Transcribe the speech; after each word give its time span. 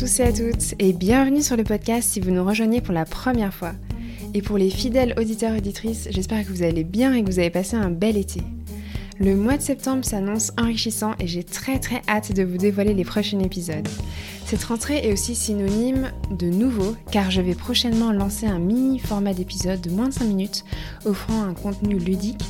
tous 0.00 0.20
et 0.20 0.22
à 0.22 0.32
toutes 0.32 0.74
et 0.78 0.94
bienvenue 0.94 1.42
sur 1.42 1.58
le 1.58 1.62
podcast 1.62 2.08
si 2.08 2.20
vous 2.20 2.30
nous 2.30 2.42
rejoignez 2.42 2.80
pour 2.80 2.94
la 2.94 3.04
première 3.04 3.52
fois. 3.52 3.72
Et 4.32 4.40
pour 4.40 4.56
les 4.56 4.70
fidèles 4.70 5.14
auditeurs 5.18 5.52
et 5.52 5.58
auditrices, 5.58 6.08
j'espère 6.10 6.42
que 6.42 6.50
vous 6.50 6.62
allez 6.62 6.84
bien 6.84 7.12
et 7.12 7.22
que 7.22 7.30
vous 7.30 7.38
avez 7.38 7.50
passé 7.50 7.76
un 7.76 7.90
bel 7.90 8.16
été. 8.16 8.40
Le 9.18 9.36
mois 9.36 9.58
de 9.58 9.62
septembre 9.62 10.02
s'annonce 10.02 10.52
enrichissant 10.56 11.12
et 11.20 11.26
j'ai 11.26 11.44
très 11.44 11.78
très 11.78 12.00
hâte 12.08 12.32
de 12.32 12.42
vous 12.42 12.56
dévoiler 12.56 12.94
les 12.94 13.04
prochains 13.04 13.40
épisodes. 13.40 13.86
Cette 14.46 14.64
rentrée 14.64 15.06
est 15.06 15.12
aussi 15.12 15.34
synonyme 15.34 16.10
de 16.30 16.46
nouveau 16.46 16.96
car 17.12 17.30
je 17.30 17.42
vais 17.42 17.54
prochainement 17.54 18.10
lancer 18.10 18.46
un 18.46 18.58
mini 18.58 19.00
format 19.00 19.34
d'épisode 19.34 19.82
de 19.82 19.90
moins 19.90 20.08
de 20.08 20.14
5 20.14 20.24
minutes 20.24 20.64
offrant 21.04 21.42
un 21.42 21.52
contenu 21.52 21.98
ludique 21.98 22.42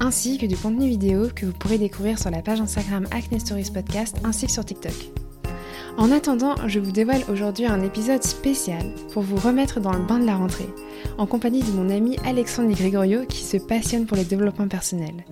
ainsi 0.00 0.36
que 0.36 0.44
du 0.44 0.56
contenu 0.56 0.86
vidéo 0.86 1.28
que 1.34 1.46
vous 1.46 1.52
pourrez 1.52 1.78
découvrir 1.78 2.18
sur 2.18 2.30
la 2.30 2.42
page 2.42 2.60
Instagram 2.60 3.06
Acne 3.10 3.40
Stories 3.40 3.70
Podcast 3.72 4.18
ainsi 4.22 4.44
que 4.44 4.52
sur 4.52 4.66
TikTok. 4.66 5.29
En 5.98 6.10
attendant, 6.12 6.54
je 6.66 6.78
vous 6.78 6.92
dévoile 6.92 7.24
aujourd'hui 7.30 7.66
un 7.66 7.82
épisode 7.82 8.22
spécial 8.22 8.94
pour 9.12 9.22
vous 9.22 9.36
remettre 9.36 9.80
dans 9.80 9.92
le 9.92 10.04
bain 10.04 10.18
de 10.18 10.24
la 10.24 10.36
rentrée, 10.36 10.68
en 11.18 11.26
compagnie 11.26 11.62
de 11.62 11.72
mon 11.72 11.90
ami 11.90 12.16
Alexandre 12.24 12.74
Gregorio 12.74 13.26
qui 13.26 13.42
se 13.42 13.56
passionne 13.56 14.06
pour 14.06 14.16
les 14.16 14.24
développements 14.24 14.68
personnels. 14.68 15.24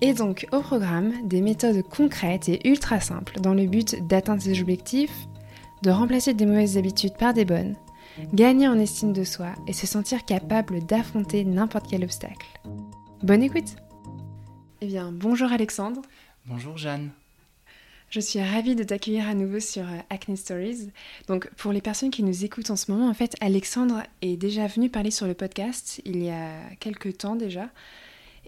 Et 0.00 0.14
donc 0.14 0.46
au 0.52 0.60
programme, 0.60 1.12
des 1.24 1.40
méthodes 1.40 1.82
concrètes 1.82 2.48
et 2.48 2.66
ultra 2.68 3.00
simples 3.00 3.40
dans 3.40 3.54
le 3.54 3.66
but 3.66 4.06
d'atteindre 4.06 4.42
ses 4.42 4.60
objectifs, 4.60 5.28
de 5.82 5.90
remplacer 5.90 6.34
des 6.34 6.46
mauvaises 6.46 6.78
habitudes 6.78 7.16
par 7.18 7.34
des 7.34 7.44
bonnes, 7.44 7.76
gagner 8.32 8.68
en 8.68 8.78
estime 8.78 9.12
de 9.12 9.24
soi 9.24 9.52
et 9.66 9.72
se 9.72 9.86
sentir 9.86 10.24
capable 10.24 10.84
d'affronter 10.84 11.44
n'importe 11.44 11.86
quel 11.88 12.04
obstacle. 12.04 12.46
Bonne 13.22 13.42
écoute 13.42 13.76
Eh 14.80 14.86
bien, 14.86 15.12
bonjour 15.12 15.52
Alexandre. 15.52 16.02
Bonjour 16.46 16.76
Jeanne. 16.76 17.10
Je 18.12 18.20
suis 18.20 18.42
ravie 18.42 18.74
de 18.74 18.84
t'accueillir 18.84 19.26
à 19.26 19.32
nouveau 19.32 19.58
sur 19.58 19.84
euh, 19.84 19.96
Acne 20.10 20.36
Stories. 20.36 20.90
Donc, 21.28 21.48
pour 21.56 21.72
les 21.72 21.80
personnes 21.80 22.10
qui 22.10 22.22
nous 22.22 22.44
écoutent 22.44 22.68
en 22.68 22.76
ce 22.76 22.92
moment, 22.92 23.08
en 23.08 23.14
fait, 23.14 23.34
Alexandre 23.40 24.02
est 24.20 24.36
déjà 24.36 24.66
venu 24.66 24.90
parler 24.90 25.10
sur 25.10 25.26
le 25.26 25.32
podcast 25.32 26.02
il 26.04 26.22
y 26.22 26.28
a 26.28 26.50
quelques 26.78 27.16
temps 27.16 27.36
déjà. 27.36 27.70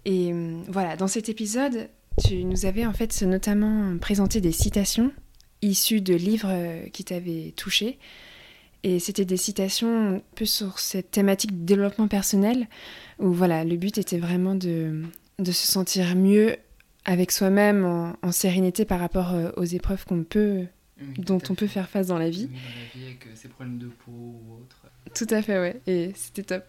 Et 0.04 0.34
euh, 0.34 0.58
voilà, 0.68 0.96
dans 0.96 1.08
cet 1.08 1.30
épisode, 1.30 1.88
tu 2.22 2.44
nous 2.44 2.66
avais 2.66 2.84
en 2.84 2.92
fait 2.92 3.22
notamment 3.22 3.96
présenté 3.96 4.42
des 4.42 4.52
citations 4.52 5.10
issues 5.62 6.02
de 6.02 6.12
livres 6.12 6.50
euh, 6.50 6.86
qui 6.92 7.02
t'avaient 7.02 7.54
touché. 7.56 7.98
Et 8.82 8.98
c'était 8.98 9.24
des 9.24 9.38
citations 9.38 10.16
un 10.16 10.20
peu 10.34 10.44
sur 10.44 10.78
cette 10.78 11.10
thématique 11.10 11.58
de 11.58 11.64
développement 11.64 12.06
personnel, 12.06 12.68
où 13.18 13.32
voilà, 13.32 13.64
le 13.64 13.76
but 13.76 13.96
était 13.96 14.18
vraiment 14.18 14.56
de, 14.56 15.04
de 15.38 15.52
se 15.52 15.66
sentir 15.66 16.16
mieux 16.16 16.56
avec 17.04 17.32
soi-même 17.32 17.84
en, 18.22 18.32
sérénité 18.32 18.84
par 18.84 19.00
rapport 19.00 19.32
euh, 19.32 19.50
aux 19.56 19.64
épreuves 19.64 20.04
qu'on 20.04 20.24
peut, 20.24 20.64
dont 21.18 21.40
on 21.50 21.54
peut 21.54 21.66
faire 21.66 21.88
face 21.88 22.08
dans 22.08 22.18
la 22.18 22.30
vie. 22.30 22.48
Oui, 22.50 22.58
dans 22.58 22.98
la 22.98 23.00
vie 23.00 23.06
avec 23.10 23.26
euh, 23.26 23.30
ses 23.34 23.48
problèmes 23.48 23.78
de 23.78 23.86
peau 23.86 24.10
ou 24.12 24.54
autre. 24.60 24.86
Tout 25.14 25.26
à 25.30 25.42
fait, 25.42 25.58
ouais, 25.58 25.80
et 25.86 26.12
c'était 26.14 26.42
top. 26.42 26.64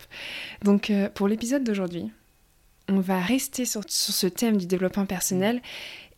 Donc 0.63 0.89
euh, 0.89 1.09
pour 1.09 1.27
l'épisode 1.27 1.63
d'aujourd'hui, 1.63 2.11
on 2.89 2.99
va 2.99 3.19
rester 3.19 3.65
sur, 3.65 3.81
sur, 3.87 4.13
ce 4.13 4.27
thème 4.27 4.57
du 4.57 4.65
développement 4.65 5.05
personnel, 5.05 5.61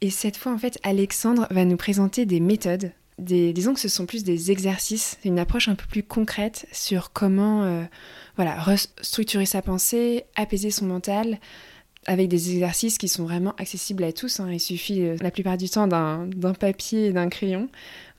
et 0.01 0.09
cette 0.09 0.37
fois 0.37 0.52
en 0.52 0.57
fait, 0.57 0.79
Alexandre 0.83 1.47
va 1.52 1.63
nous 1.63 1.77
présenter 1.77 2.25
des 2.25 2.39
méthodes. 2.39 2.91
Des, 3.19 3.52
disons 3.52 3.73
que 3.73 3.79
ce 3.79 3.87
sont 3.87 4.05
plus 4.05 4.23
des 4.23 4.52
exercices, 4.52 5.17
une 5.25 5.39
approche 5.39 5.69
un 5.69 5.75
peu 5.75 5.87
plus 5.87 6.03
concrète 6.03 6.67
sur 6.71 7.13
comment 7.13 7.87
voilà, 8.35 8.61
restructurer 8.61 9.47
sa 9.47 9.63
pensée, 9.63 10.25
apaiser 10.35 10.69
son 10.69 10.85
mental, 10.85 11.39
avec 12.08 12.30
des 12.30 12.52
exercices 12.52 12.97
qui 12.97 13.09
sont 13.09 13.25
vraiment 13.25 13.53
accessibles 13.58 14.03
à 14.03 14.13
tous. 14.13 14.39
Hein. 14.39 14.50
Il 14.52 14.59
suffit 14.59 15.02
euh, 15.02 15.17
la 15.22 15.30
plupart 15.30 15.58
du 15.58 15.69
temps 15.69 15.88
d'un 15.88 16.53
papier 16.58 17.08
et 17.08 17.11
d'un 17.11 17.30
crayon. 17.30 17.69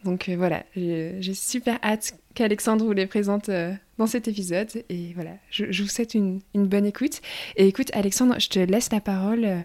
Donc 0.04 0.28
euh, 0.28 0.36
voilà, 0.36 0.62
j'ai 0.76 1.34
super 1.34 1.78
hâte 1.82 2.14
qu'Alexandre 2.34 2.84
vous 2.84 2.92
les 2.92 3.06
présente 3.06 3.48
euh, 3.48 3.72
dans 3.96 4.06
cet 4.06 4.28
épisode. 4.28 4.68
Et 4.90 5.12
voilà, 5.14 5.32
je, 5.50 5.82
vous 5.82 5.88
souhaite 5.88 6.14
une, 6.14 6.40
bonne 6.54 6.86
écoute. 6.86 7.20
Et 7.56 7.66
écoute, 7.66 7.90
Alexandre, 7.94 8.36
je 8.38 8.48
te 8.48 8.58
laisse 8.58 8.92
la 8.92 9.00
parole. 9.00 9.64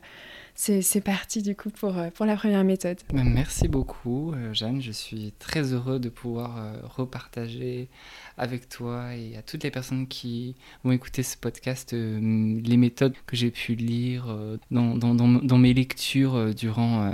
C'est 0.56 1.02
parti 1.02 1.41
du 1.41 1.56
coup 1.56 1.69
pour, 1.69 1.96
pour 2.14 2.25
la 2.25 2.36
première 2.36 2.64
méthode. 2.64 3.00
Ben, 3.12 3.24
merci 3.24 3.68
beaucoup, 3.68 4.34
Jeanne. 4.52 4.81
Je 4.81 4.91
suis 4.91 5.34
très 5.40 5.74
heureux 5.74 6.00
de 6.00 6.09
pouvoir 6.09 6.74
repartager 6.84 7.90
avec 8.38 8.69
toi 8.69 9.16
et 9.16 9.36
à 9.38 9.41
toutes 9.41 9.64
les 9.64 9.72
personnes 9.72 10.08
qui 10.08 10.56
vont 10.84 10.91
écouter 10.91 11.24
ce 11.24 11.38
podcast 11.38 11.94
euh, 11.94 12.62
les 12.64 12.78
méthodes 12.78 13.16
que 13.25 13.36
j'ai 13.36 13.52
pu 13.52 13.75
lire 13.75 14.25
euh, 14.30 14.58
dans, 14.72 14.96
dans, 14.96 15.14
dans, 15.14 15.58
mes 15.58 15.74
lectures 15.74 16.36
euh, 16.36 16.53
durant 16.53 17.12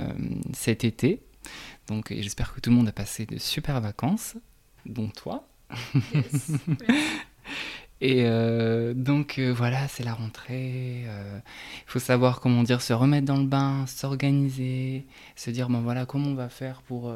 cet 0.52 0.84
été. 0.84 1.22
Donc 1.88 2.12
j'espère 2.12 2.54
que 2.54 2.60
tout 2.60 2.70
le 2.70 2.76
monde 2.76 2.88
a 2.88 2.92
passé 2.92 3.26
de 3.26 3.38
super 3.38 3.80
vacances, 3.80 4.36
dont 4.86 5.08
toi. 5.08 5.48
Et 8.00 8.24
donc 8.94 9.38
voilà, 9.38 9.86
c'est 9.88 10.04
la 10.04 10.14
rentrée. 10.14 11.02
Il 11.04 11.86
faut 11.86 11.98
savoir 11.98 12.40
comment 12.40 12.62
dire, 12.62 12.80
se 12.80 12.92
remettre 12.92 13.26
dans 13.26 13.36
le 13.36 13.46
bain, 13.46 13.84
s'organiser, 13.86 15.06
se 15.36 15.50
dire 15.50 15.68
ben 15.68 15.80
voilà 15.80 16.06
comment 16.06 16.28
on 16.28 16.34
va 16.34 16.48
faire 16.48 16.82
pour 16.82 17.12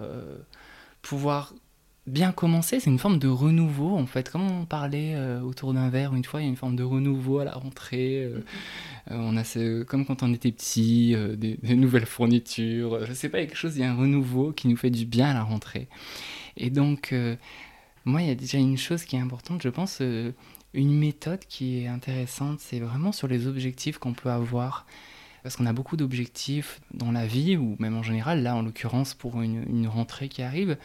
pouvoir 1.01 1.55
bien 2.07 2.33
commencer, 2.33 2.81
c'est 2.81 2.91
une 2.91 2.99
forme 2.99 3.19
de 3.19 3.29
renouveau 3.29 3.97
en 3.97 4.07
fait. 4.07 4.31
Comme 4.31 4.43
on 4.43 4.67
parlait 4.67 5.15
euh, 5.15 5.41
autour 5.41 5.73
d'un 5.73 5.89
verre 5.89 6.15
une 6.15 6.25
fois, 6.25 6.41
il 6.41 6.45
y 6.45 6.47
a 6.47 6.51
une 6.51 6.57
forme 6.57 6.77
de 6.77 6.83
renouveau 6.83 7.39
à 7.39 7.45
la 7.45 7.53
rentrée. 7.53 8.25
Euh, 8.25 8.45
euh, 9.11 9.17
on 9.19 9.37
a 9.37 9.45
ce, 9.45 9.83
comme 9.85 10.05
quand 10.05 10.23
on 10.23 10.33
était 10.33 10.53
petit, 10.53 11.17
des, 11.37 11.59
nouvelles 11.75 12.07
fournitures. 12.07 13.05
Je 13.07 13.13
sais 13.13 13.29
pas, 13.29 13.39
quelque 13.39 13.57
chose, 13.57 13.77
il 13.77 13.81
y 13.81 13.85
a 13.85 13.91
un 13.91 13.97
renouveau 13.97 14.53
qui 14.53 14.69
nous 14.69 14.77
fait 14.77 14.91
du 14.91 15.07
bien 15.07 15.31
à 15.31 15.35
la 15.35 15.43
rentrée. 15.43 15.89
Et 16.57 16.71
donc, 16.71 17.15
moi, 18.05 18.23
il 18.23 18.29
y 18.29 18.31
a 18.31 18.35
déjà 18.35 18.59
une 18.59 18.77
chose 18.77 19.05
qui 19.05 19.17
est 19.17 19.21
importante, 19.21 19.63
je 19.63 19.69
pense, 19.69 20.01
une 20.01 20.99
méthode 20.99 21.41
qui 21.49 21.79
est 21.79 21.87
intéressante, 21.87 22.61
c'est 22.61 22.81
vraiment 22.81 23.13
sur 23.13 23.29
les 23.29 23.47
objectifs 23.47 23.99
qu'on 23.99 24.13
peut 24.13 24.31
avoir 24.31 24.87
parce 25.45 25.57
qu'on 25.57 25.67
a 25.67 25.75
beaucoup 25.75 25.99
d'objectifs 25.99 26.81
dans 26.95 27.13
la 27.13 27.27
vie, 27.27 27.59
ou 27.59 27.77
même 27.79 27.97
en 27.97 28.03
général, 28.03 28.43
là 28.43 28.57
en 28.57 28.63
l'occurrence 28.63 29.13
pour 29.13 29.43
une, 29.43 29.63
une 29.69 29.87
rentrée 29.87 30.31
qui 30.31 30.41
arrive, 30.41 30.79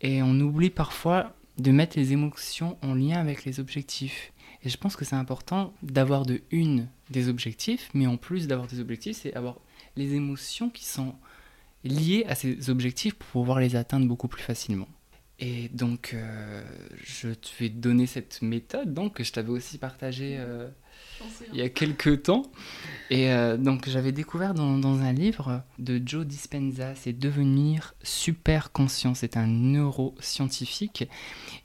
et 0.00 0.22
on 0.22 0.38
oublie 0.38 0.70
parfois 0.70 1.34
de 1.58 1.72
mettre 1.72 1.98
les 1.98 2.12
émotions 2.12 2.78
en 2.82 2.94
lien 2.94 3.18
avec 3.18 3.44
les 3.44 3.58
objectifs. 3.58 4.32
Et 4.62 4.68
je 4.68 4.76
pense 4.76 4.94
que 4.94 5.04
c'est 5.04 5.16
important 5.16 5.74
d'avoir 5.82 6.24
de 6.24 6.42
une 6.52 6.88
des 7.10 7.28
objectifs, 7.28 7.90
mais 7.92 8.06
en 8.06 8.16
plus 8.16 8.46
d'avoir 8.46 8.68
des 8.68 8.78
objectifs, 8.78 9.16
c'est 9.16 9.34
avoir 9.34 9.56
les 9.96 10.14
émotions 10.14 10.70
qui 10.70 10.84
sont 10.84 11.16
liées 11.82 12.24
à 12.28 12.36
ces 12.36 12.70
objectifs 12.70 13.14
pour 13.14 13.28
pouvoir 13.30 13.58
les 13.58 13.74
atteindre 13.74 14.06
beaucoup 14.06 14.28
plus 14.28 14.42
facilement. 14.42 14.88
Et 15.44 15.68
donc, 15.74 16.12
euh, 16.14 16.62
je 17.02 17.30
te 17.30 17.48
vais 17.58 17.68
donner 17.68 18.06
cette 18.06 18.42
méthode 18.42 18.94
donc, 18.94 19.14
que 19.14 19.24
je 19.24 19.32
t'avais 19.32 19.50
aussi 19.50 19.76
partagée 19.76 20.36
euh, 20.38 20.68
il 21.52 21.58
y 21.58 21.62
a 21.62 21.68
quelques 21.68 22.22
temps. 22.22 22.44
Et 23.10 23.32
euh, 23.32 23.56
donc 23.56 23.88
j'avais 23.88 24.12
découvert 24.12 24.54
dans, 24.54 24.78
dans, 24.78 25.00
un 25.00 25.12
livre 25.12 25.64
de 25.80 26.00
Joe 26.06 26.24
Dispenza, 26.24 26.94
c'est 26.94 27.12
Devenir 27.12 27.96
super 28.04 28.70
conscient. 28.70 29.14
C'est 29.14 29.36
un 29.36 29.48
neuroscientifique. 29.48 31.08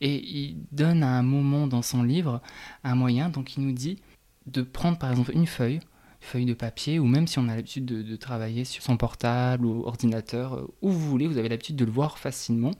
Et 0.01 0.25
il 0.27 0.57
donne 0.71 1.03
à 1.03 1.09
un 1.09 1.21
moment 1.21 1.67
dans 1.67 1.83
son 1.83 2.01
livre 2.01 2.41
un 2.83 2.95
moyen, 2.95 3.29
donc 3.29 3.57
il 3.57 3.63
nous 3.63 3.73
dit 3.73 3.99
de 4.47 4.63
prendre 4.63 4.97
par 4.97 5.11
exemple 5.11 5.33
une 5.33 5.45
feuille, 5.45 5.81
feuille 6.19 6.45
de 6.45 6.55
papier, 6.55 6.97
ou 6.97 7.05
même 7.05 7.27
si 7.27 7.37
on 7.37 7.47
a 7.47 7.55
l'habitude 7.55 7.85
de, 7.85 8.01
de, 8.01 8.15
travailler 8.15 8.65
sur 8.65 8.81
son 8.81 8.97
portable 8.97 9.67
ou 9.67 9.83
ordinateur, 9.85 10.55
euh, 10.55 10.67
où 10.81 10.89
vous 10.89 11.07
voulez, 11.09 11.27
vous 11.27 11.37
avez 11.37 11.49
l'habitude 11.49 11.75
de 11.75 11.85
le 11.85 11.91
voir 11.91 12.17
facilement. 12.17 12.71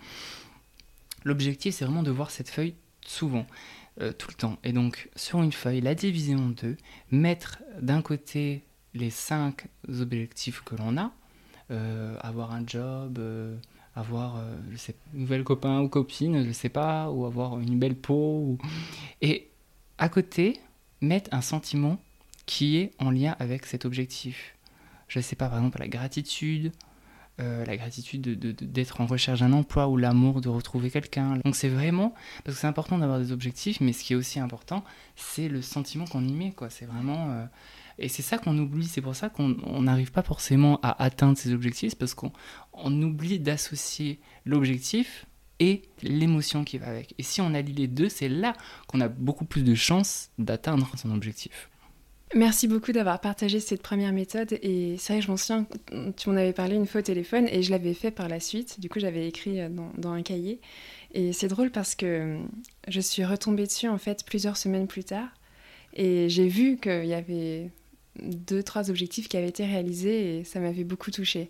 L'objectif, 1.28 1.76
c'est 1.76 1.86
vraiment 1.86 2.04
de 2.04 2.12
voir 2.12 2.32
cette 2.32 2.50
feuille 2.50 2.76
souvent. 3.06 3.46
Euh, 4.00 4.14
tout 4.14 4.28
le 4.30 4.36
temps. 4.36 4.60
Et 4.64 4.74
donc, 4.74 5.10
sur 5.16 5.42
une 5.42 5.52
feuille, 5.52 5.82
la 5.82 5.96
diviser 5.96 6.36
en 6.36 6.50
deux, 6.50 6.78
mettre 7.10 7.64
d'un 7.82 8.04
côté 8.04 8.64
les 8.94 9.10
cinq 9.10 9.66
objectifs 9.90 10.62
que 10.62 10.76
l'on 10.76 10.98
a, 10.98 11.12
euh, 11.72 12.16
avoir 12.22 12.52
un 12.52 12.64
job, 12.68 13.18
euh, 13.18 13.58
avoir 13.96 14.36
un 14.36 14.58
nouvel 15.16 15.44
copain 15.44 15.82
ou 15.82 15.90
copine, 15.90 16.46
je 16.46 16.52
sais 16.52 16.70
pas, 16.70 17.10
ou 17.10 17.26
avoir 17.26 17.60
une 17.60 17.80
belle 17.80 17.96
peau. 17.96 18.60
Et 19.24 19.50
à 19.98 20.10
côté, 20.10 20.60
mettre 21.02 21.34
un 21.34 21.42
sentiment 21.42 22.00
qui 22.46 22.78
est 22.78 22.92
en 23.00 23.10
lien 23.10 23.36
avec 23.40 23.66
cet 23.66 23.84
objectif. 23.84 24.56
Je 25.08 25.20
sais 25.22 25.36
pas, 25.36 25.50
par 25.50 25.58
exemple, 25.58 25.80
la 25.80 25.88
gratitude, 25.88 26.72
euh, 27.40 27.64
la 27.66 27.78
gratitude 27.78 28.22
d'être 28.22 29.00
en 29.00 29.06
recherche 29.06 29.42
d'un 29.42 29.54
emploi 29.54 29.88
ou 29.88 29.96
l'amour 29.96 30.42
de 30.42 30.50
retrouver 30.50 30.90
quelqu'un. 30.90 31.38
Donc 31.46 31.56
c'est 31.56 31.70
vraiment, 31.70 32.16
parce 32.44 32.56
que 32.56 32.62
c'est 32.62 32.68
important 32.68 32.98
d'avoir 32.98 33.20
des 33.20 33.32
objectifs, 33.32 33.80
mais 33.80 33.94
ce 33.94 34.04
qui 34.04 34.14
est 34.14 34.16
aussi 34.16 34.40
important, 34.40 34.84
c'est 35.16 35.48
le 35.48 35.62
sentiment 35.62 36.06
qu'on 36.06 36.26
y 36.28 36.34
met. 36.34 36.54
C'est 36.70 36.86
vraiment... 36.86 37.30
Euh, 37.32 37.46
et 38.00 38.10
c'est 38.10 38.22
ça 38.24 38.38
qu'on 38.38 38.58
oublie, 38.58 38.88
c'est 38.88 39.02
pour 39.02 39.16
ça 39.16 39.30
qu'on 39.30 39.82
n'arrive 39.82 40.12
pas 40.12 40.24
forcément 40.24 40.80
à 40.82 41.04
atteindre 41.04 41.38
ces 41.38 41.54
objectifs, 41.54 41.96
parce 41.96 42.14
qu'on 42.14 42.32
oublie 42.86 43.40
d'associer 43.40 44.20
l'objectif 44.46 45.26
et 45.60 45.84
l'émotion 46.02 46.64
qui 46.64 46.78
va 46.78 46.88
avec. 46.88 47.14
Et 47.18 47.24
si 47.24 47.42
on 47.42 47.54
allie 47.54 47.74
les 47.74 47.88
deux, 47.88 48.10
c'est 48.10 48.30
là 48.30 48.54
qu'on 48.88 49.02
a 49.02 49.08
beaucoup 49.08 49.46
plus 49.46 49.64
de 49.64 49.76
chances 49.76 50.30
d'atteindre 50.38 50.90
son 50.96 51.12
objectif. 51.12 51.70
Merci 52.36 52.68
beaucoup 52.68 52.92
d'avoir 52.92 53.22
partagé 53.22 53.62
cette 53.62 53.82
première 53.82 54.12
méthode. 54.12 54.60
Et 54.62 54.96
c'est 54.98 55.14
vrai 55.14 55.20
que 55.22 55.26
je 55.26 55.32
m'en 55.32 55.38
souviens, 55.38 55.66
tu 56.18 56.30
m'en 56.30 56.36
avais 56.36 56.52
parlé 56.52 56.76
une 56.76 56.86
fois 56.86 57.00
au 57.00 57.04
téléphone 57.04 57.48
et 57.50 57.64
je 57.64 57.72
l'avais 57.72 57.94
fait 57.94 58.12
par 58.12 58.28
la 58.28 58.42
suite. 58.42 58.82
Du 58.82 58.90
coup, 58.90 59.00
j'avais 59.00 59.28
écrit 59.28 59.62
euh, 59.62 59.70
dans, 59.70 60.12
un 60.12 60.22
cahier. 60.24 60.60
Et 61.14 61.32
c'est 61.32 61.48
drôle 61.48 61.72
parce 61.72 61.96
que 61.96 62.06
euh, 62.06 62.38
je 62.90 63.00
suis 63.00 63.24
retombée 63.24 63.66
dessus 63.66 63.88
en 63.88 63.98
fait 63.98 64.26
plusieurs 64.26 64.58
semaines 64.58 64.88
plus 64.88 65.06
tard. 65.06 65.30
Et 65.94 66.28
j'ai 66.28 66.50
vu 66.50 66.78
qu'il 66.78 67.06
y 67.06 67.14
avait 67.14 67.70
deux, 68.22 68.62
trois 68.62 68.90
objectifs 68.90 69.30
qui 69.30 69.38
avaient 69.38 69.48
été 69.48 69.66
réalisés 69.66 70.40
et 70.40 70.44
ça 70.44 70.60
m'avait 70.60 70.84
beaucoup 70.84 71.12
touchée. 71.12 71.50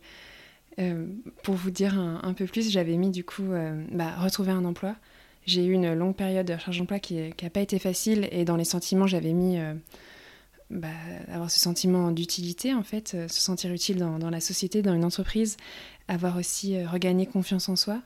Euh, 0.79 1.07
pour 1.41 1.55
vous 1.55 1.71
dire 1.71 1.97
un, 1.97 2.33
peu 2.33 2.45
plus, 2.45 2.69
j'avais 2.69 2.97
mis 2.97 3.09
du 3.09 3.23
coup 3.23 3.47
bah, 3.91 4.15
retrouver 4.19 4.51
un 4.51 4.63
emploi. 4.63 4.95
J'ai 5.47 5.65
eu 5.65 5.71
une 5.71 5.93
longue 5.93 6.15
période 6.15 6.45
de 6.45 6.53
recherche 6.53 6.77
d'emploi 6.77 6.99
qui 6.99 7.15
n'a 7.15 7.49
pas 7.49 7.61
été 7.61 7.79
facile 7.79 8.29
et 8.31 8.45
dans 8.45 8.55
les 8.55 8.63
sentiments, 8.63 9.07
j'avais 9.07 9.33
mis 9.33 9.57
bah, 10.69 10.89
avoir 11.31 11.49
ce 11.49 11.59
sentiment 11.59 12.11
d'utilité, 12.11 12.73
en 12.73 12.83
fait, 12.83 13.13
euh, 13.13 13.27
se 13.29 13.39
sentir 13.39 13.71
utile 13.71 13.97
dans, 13.97 14.29
la 14.29 14.41
société, 14.41 14.81
dans 14.81 14.93
une 14.93 15.05
entreprise, 15.05 15.55
avoir 16.09 16.37
aussi 16.37 16.75
euh, 16.75 16.87
regagné 16.87 17.25
confiance 17.25 17.69
en 17.69 17.77
soi. 17.77 18.01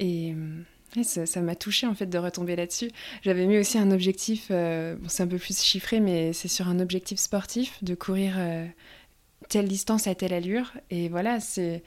Et, 0.00 0.34
euh, 0.34 1.02
ça 1.02 1.42
m'a 1.42 1.54
touché 1.54 1.86
en 1.86 1.94
fait 1.94 2.06
de 2.06 2.16
retomber 2.16 2.56
là-dessus. 2.56 2.90
J'avais 3.22 3.46
mis 3.46 3.58
aussi 3.58 3.76
un 3.76 3.90
objectif, 3.90 4.46
c'est 4.48 5.22
un 5.22 5.26
peu 5.26 5.36
plus 5.36 5.60
chiffré, 5.60 6.00
mais 6.00 6.32
c'est 6.32 6.48
sur 6.48 6.68
un 6.68 6.80
objectif 6.80 7.18
sportif, 7.18 7.84
de 7.84 7.94
courir 7.94 8.38
telle 9.50 9.68
distance 9.68 10.06
à 10.06 10.14
telle 10.14 10.32
allure. 10.32 10.72
Et 10.88 11.10
voilà, 11.10 11.38
c'est 11.38 11.82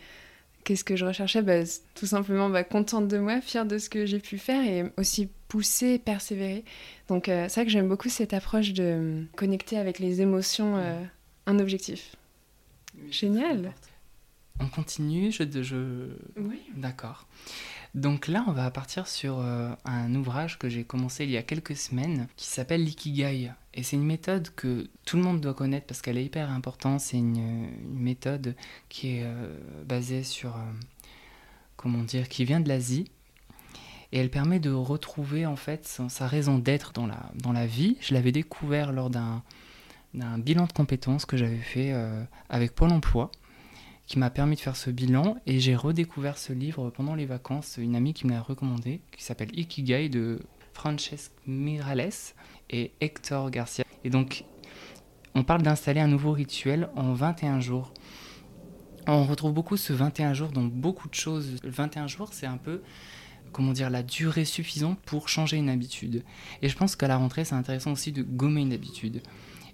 Qu'est-ce 0.70 0.84
que 0.84 0.96
je 0.96 1.04
recherchais 1.04 1.42
bah, 1.42 1.64
Tout 1.96 2.06
simplement 2.06 2.48
bah, 2.48 2.64
contente 2.64 3.08
de 3.08 3.18
moi, 3.18 3.42
fière 3.42 3.66
de 3.66 3.80
ce 3.80 3.90
que 3.90 4.06
j'ai 4.06 4.20
pu 4.20 4.38
faire 4.38 4.64
et 4.64 4.94
aussi 4.98 5.28
pousser, 5.48 5.98
persévérer. 5.98 6.64
Donc 7.08 7.28
euh, 7.28 7.48
c'est 7.50 7.62
vrai 7.62 7.66
que 7.66 7.72
j'aime 7.72 7.88
beaucoup 7.88 8.08
cette 8.08 8.36
approche 8.36 8.74
de 8.74 8.84
euh, 8.84 9.24
connecter 9.36 9.80
avec 9.80 9.98
les 9.98 10.22
émotions 10.22 10.78
euh, 10.78 11.04
un 11.48 11.58
objectif. 11.58 12.16
Génial. 13.10 13.74
On 14.60 14.68
continue, 14.68 15.32
je... 15.32 15.44
je... 15.64 16.10
Oui. 16.38 16.62
D'accord. 16.76 17.26
Donc 17.96 18.28
là, 18.28 18.44
on 18.48 18.52
va 18.52 18.70
partir 18.70 19.08
sur 19.08 19.40
euh, 19.40 19.72
un 19.86 20.14
ouvrage 20.14 20.60
que 20.60 20.70
j'ai 20.70 20.84
commencé 20.84 21.24
il 21.24 21.32
y 21.32 21.38
a 21.38 21.42
quelques 21.42 21.76
semaines 21.76 22.28
qui 22.38 22.46
s'appelle 22.46 22.84
l'ikigai. 22.84 23.52
Et 23.80 23.84
c'est 23.84 23.96
une 23.96 24.04
méthode 24.04 24.50
que 24.58 24.90
tout 25.06 25.16
le 25.16 25.24
monde 25.24 25.40
doit 25.40 25.54
connaître 25.54 25.88
parce 25.88 26.02
qu'elle 26.02 26.18
est 26.18 26.26
hyper 26.26 26.52
importante. 26.52 27.00
C'est 27.00 27.16
une, 27.16 27.70
méthode 27.94 28.54
qui 28.90 29.16
est 29.16 29.24
euh, 29.24 29.58
basée 29.86 30.24
sur, 30.24 30.50
euh, 30.50 30.60
comment 31.78 32.04
dire, 32.04 32.28
qui 32.28 32.44
vient 32.44 32.60
de 32.60 32.68
l'Asie. 32.68 33.10
Et 34.12 34.20
elle 34.20 34.30
permet 34.30 34.60
de 34.60 34.70
retrouver 34.70 35.46
en 35.46 35.56
fait 35.56 36.02
sa 36.10 36.28
raison 36.28 36.60
d'être 36.60 36.92
dans 36.92 37.08
la, 37.08 37.32
dans 37.36 37.54
la 37.54 37.68
vie. 37.68 37.96
Je 38.02 38.14
l'avais 38.14 38.34
découvert 38.34 38.92
lors 38.92 39.10
d'un 39.10 39.44
bilan 40.40 40.66
de 40.66 40.74
compétences 40.74 41.26
que 41.26 41.38
j'avais 41.38 41.56
fait 41.56 41.94
avec 42.50 42.76
Pôle 42.76 42.92
Emploi 42.92 43.32
qui 44.08 44.20
m'a 44.20 44.30
permis 44.30 44.56
de 44.56 44.62
faire 44.62 44.76
ce 44.76 44.90
bilan 44.90 45.38
et 45.46 45.60
j'ai 45.60 45.76
redécouvert 45.76 46.38
ce 46.38 46.52
livre 46.52 46.90
pendant 46.90 47.14
les 47.14 47.28
vacances, 47.28 47.78
une 47.78 47.96
amie 47.96 48.16
qui 48.16 48.26
me 48.26 48.32
l'a 48.32 48.42
recommandé, 48.42 49.02
qui 49.16 49.24
s'appelle 49.24 49.58
Ikigai 49.58 50.10
de 50.10 50.40
Francesc 50.74 51.32
Mirales 51.46 52.34
et 52.70 52.92
Hector 53.02 53.50
Garcia. 53.52 53.86
Et 54.04 54.10
donc, 54.10 54.46
on 55.36 55.44
parle 55.44 55.62
d'installer 55.62 56.02
un 56.02 56.08
nouveau 56.08 56.32
rituel 56.32 56.90
en 56.96 57.14
21 57.14 57.60
jours. 57.60 57.94
On 59.08 59.24
retrouve 59.24 59.54
beaucoup 59.54 59.78
ce 59.78 59.94
21 59.94 60.34
jours 60.34 60.50
dans 60.50 60.64
beaucoup 60.64 61.10
de 61.10 61.16
choses. 61.16 61.58
Le 61.64 61.70
21 61.70 62.08
jours, 62.08 62.30
c'est 62.34 62.46
un 62.46 62.58
peu 62.58 62.82
comment 63.52 63.74
dire, 63.74 63.90
la 63.90 64.04
durée 64.04 64.46
suffisante 64.46 65.00
pour 65.06 65.30
changer 65.30 65.58
une 65.58 65.70
habitude. 65.70 66.24
Et 66.62 66.70
je 66.70 66.78
pense 66.78 66.96
qu'à 66.96 67.08
la 67.08 67.18
rentrée, 67.18 67.46
c'est 67.46 67.56
intéressant 67.56 67.92
aussi 67.92 68.12
de 68.12 68.24
gommer 68.24 68.62
une 68.62 68.74
habitude 68.74 69.22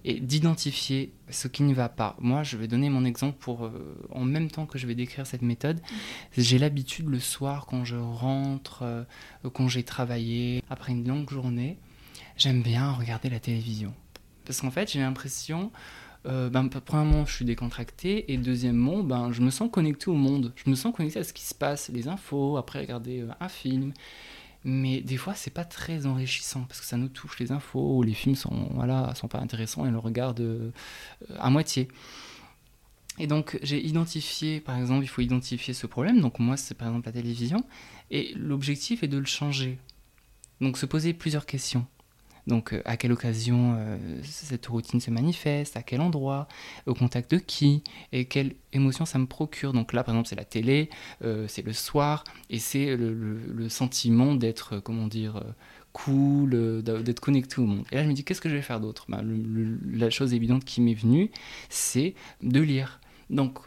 et 0.04 0.20
d'identifier 0.20 1.12
ce 1.30 1.48
qui 1.48 1.64
ne 1.64 1.74
va 1.74 1.88
pas. 1.88 2.16
Moi, 2.20 2.44
je 2.44 2.56
vais 2.56 2.68
donner 2.68 2.90
mon 2.90 3.04
exemple 3.04 3.36
pour, 3.40 3.64
euh, 3.64 3.98
en 4.12 4.24
même 4.24 4.50
temps 4.50 4.64
que 4.64 4.78
je 4.78 4.86
vais 4.86 4.94
décrire 4.94 5.26
cette 5.26 5.42
méthode. 5.42 5.80
J'ai 6.36 6.58
l'habitude 6.58 7.08
le 7.08 7.18
soir, 7.18 7.66
quand 7.66 7.84
je 7.84 7.96
rentre, 7.96 8.82
euh, 8.82 9.04
quand 9.52 9.66
j'ai 9.66 9.82
travaillé, 9.82 10.62
après 10.70 10.92
une 10.92 11.06
longue 11.06 11.28
journée, 11.28 11.78
j'aime 12.36 12.62
bien 12.62 12.92
regarder 12.92 13.30
la 13.30 13.40
télévision. 13.40 13.94
Parce 14.44 14.60
qu'en 14.60 14.70
fait, 14.70 14.90
j'ai 14.92 15.00
l'impression, 15.00 15.72
euh, 16.26 16.48
ben, 16.48 16.68
premièrement, 16.68 17.26
je 17.26 17.34
suis 17.34 17.44
décontracté, 17.44 18.32
et 18.32 18.36
deuxièmement, 18.36 19.02
ben, 19.02 19.32
je 19.32 19.40
me 19.42 19.50
sens 19.50 19.70
connecté 19.70 20.08
au 20.08 20.14
monde. 20.14 20.52
Je 20.56 20.70
me 20.70 20.74
sens 20.74 20.94
connecté 20.94 21.18
à 21.18 21.24
ce 21.24 21.32
qui 21.32 21.44
se 21.44 21.54
passe, 21.54 21.88
les 21.88 22.08
infos, 22.08 22.56
après 22.56 22.80
regarder 22.80 23.24
un 23.40 23.48
film. 23.48 23.92
Mais 24.68 25.00
des 25.00 25.16
fois 25.16 25.34
c'est 25.34 25.52
pas 25.52 25.64
très 25.64 26.06
enrichissant 26.06 26.64
parce 26.64 26.80
que 26.80 26.86
ça 26.86 26.96
nous 26.96 27.08
touche 27.08 27.38
les 27.38 27.52
infos 27.52 27.98
ou 27.98 28.02
les 28.02 28.14
films 28.14 28.34
sont 28.34 28.68
voilà 28.74 29.14
sont 29.14 29.28
pas 29.28 29.38
intéressants 29.38 29.84
et 29.86 29.90
on 29.90 29.92
le 29.92 29.98
regarde 29.98 30.40
euh, 30.40 30.72
à 31.38 31.50
moitié. 31.50 31.86
Et 33.20 33.28
donc 33.28 33.60
j'ai 33.62 33.80
identifié 33.80 34.60
par 34.60 34.76
exemple 34.76 35.04
il 35.04 35.08
faut 35.08 35.20
identifier 35.20 35.72
ce 35.72 35.86
problème. 35.86 36.20
Donc 36.20 36.40
moi 36.40 36.56
c'est 36.56 36.74
par 36.74 36.88
exemple 36.88 37.06
la 37.06 37.12
télévision. 37.12 37.64
Et 38.10 38.34
l'objectif 38.34 39.04
est 39.04 39.08
de 39.08 39.18
le 39.18 39.24
changer. 39.24 39.78
Donc 40.60 40.78
se 40.78 40.86
poser 40.86 41.14
plusieurs 41.14 41.46
questions 41.46 41.86
donc, 42.46 42.72
euh, 42.72 42.82
à 42.84 42.96
quelle 42.96 43.12
occasion 43.12 43.76
euh, 43.76 43.98
cette 44.22 44.66
routine 44.66 45.00
se 45.00 45.10
manifeste, 45.10 45.76
à 45.76 45.82
quel 45.82 46.00
endroit, 46.00 46.46
au 46.86 46.94
contact 46.94 47.32
de 47.32 47.38
qui, 47.38 47.82
et 48.12 48.26
quelle 48.26 48.54
émotion 48.72 49.04
ça 49.04 49.18
me 49.18 49.26
procure. 49.26 49.72
Donc 49.72 49.92
là, 49.92 50.04
par 50.04 50.14
exemple, 50.14 50.28
c'est 50.28 50.36
la 50.36 50.44
télé, 50.44 50.88
euh, 51.22 51.46
c'est 51.48 51.62
le 51.62 51.72
soir, 51.72 52.24
et 52.50 52.58
c'est 52.58 52.96
le, 52.96 53.68
sentiment 53.68 54.36
d'être, 54.36 54.78
comment 54.78 55.08
dire, 55.08 55.42
cool, 55.92 56.82
d'être 56.82 57.18
connecté 57.20 57.60
au 57.60 57.66
monde. 57.66 57.84
Et 57.90 57.96
là, 57.96 58.04
je 58.04 58.08
me 58.08 58.14
dis, 58.14 58.22
qu'est-ce 58.22 58.40
que 58.40 58.48
je 58.48 58.54
vais 58.54 58.62
faire 58.62 58.80
d'autre? 58.80 59.06
Bah, 59.08 59.22
La 59.92 60.08
chose 60.08 60.34
évidente 60.34 60.64
qui 60.64 60.80
m'est 60.80 60.94
venue, 60.94 61.30
c'est 61.68 62.14
de 62.42 62.60
lire. 62.60 63.00
Donc, 63.28 63.58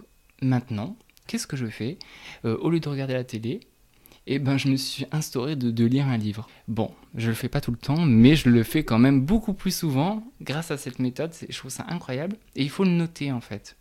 maintenant, 0.41 0.95
qu'est-ce 1.27 1.47
que 1.47 1.57
je 1.57 1.65
fais? 1.67 1.99
Au 2.45 2.69
lieu 2.69 2.79
de 2.79 2.87
regarder 2.87 3.13
la 3.13 3.25
télé, 3.25 3.59
et 4.27 4.35
eh 4.35 4.39
ben, 4.39 4.57
je 4.57 4.67
me 4.67 4.75
suis 4.75 5.05
instauré 5.11 5.55
de, 5.55 5.85
lire 5.85 6.07
un 6.07 6.17
livre. 6.17 6.47
Bon, 6.67 6.93
je 7.15 7.29
le 7.29 7.33
fais 7.33 7.49
pas 7.49 7.61
tout 7.61 7.71
le 7.71 7.77
temps, 7.77 8.05
mais 8.05 8.35
je 8.35 8.47
le 8.49 8.61
fais 8.61 8.83
quand 8.83 8.99
même 8.99 9.21
beaucoup 9.21 9.53
plus 9.53 9.75
souvent 9.75 10.23
grâce 10.41 10.69
à 10.69 10.77
cette 10.77 10.99
méthode. 10.99 11.33
Je 11.49 11.57
trouve 11.57 11.71
ça 11.71 11.85
incroyable. 11.89 12.35
Et 12.55 12.61
il 12.61 12.69
faut 12.69 12.83
le 12.83 12.91
noter 12.91 13.31
en 13.31 13.41
fait. 13.41 13.75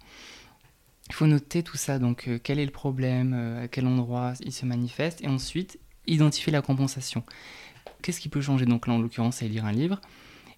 Il 1.08 1.14
faut 1.14 1.26
noter 1.26 1.62
tout 1.62 1.76
ça. 1.76 1.98
Donc, 1.98 2.28
euh, 2.28 2.38
quel 2.42 2.58
est 2.58 2.64
le 2.64 2.70
problème, 2.70 3.34
euh, 3.34 3.64
à 3.64 3.68
quel 3.68 3.86
endroit 3.86 4.32
il 4.40 4.52
se 4.52 4.64
manifeste, 4.64 5.22
et 5.22 5.28
ensuite 5.28 5.78
identifier 6.06 6.52
la 6.52 6.62
compensation. 6.62 7.24
Qu'est-ce 8.02 8.20
qui 8.20 8.28
peut 8.28 8.40
changer? 8.40 8.64
Donc 8.64 8.86
là, 8.86 8.94
en 8.94 8.98
l'occurrence, 8.98 9.36
c'est 9.36 9.48
lire 9.48 9.66
un 9.66 9.72
livre 9.72 10.00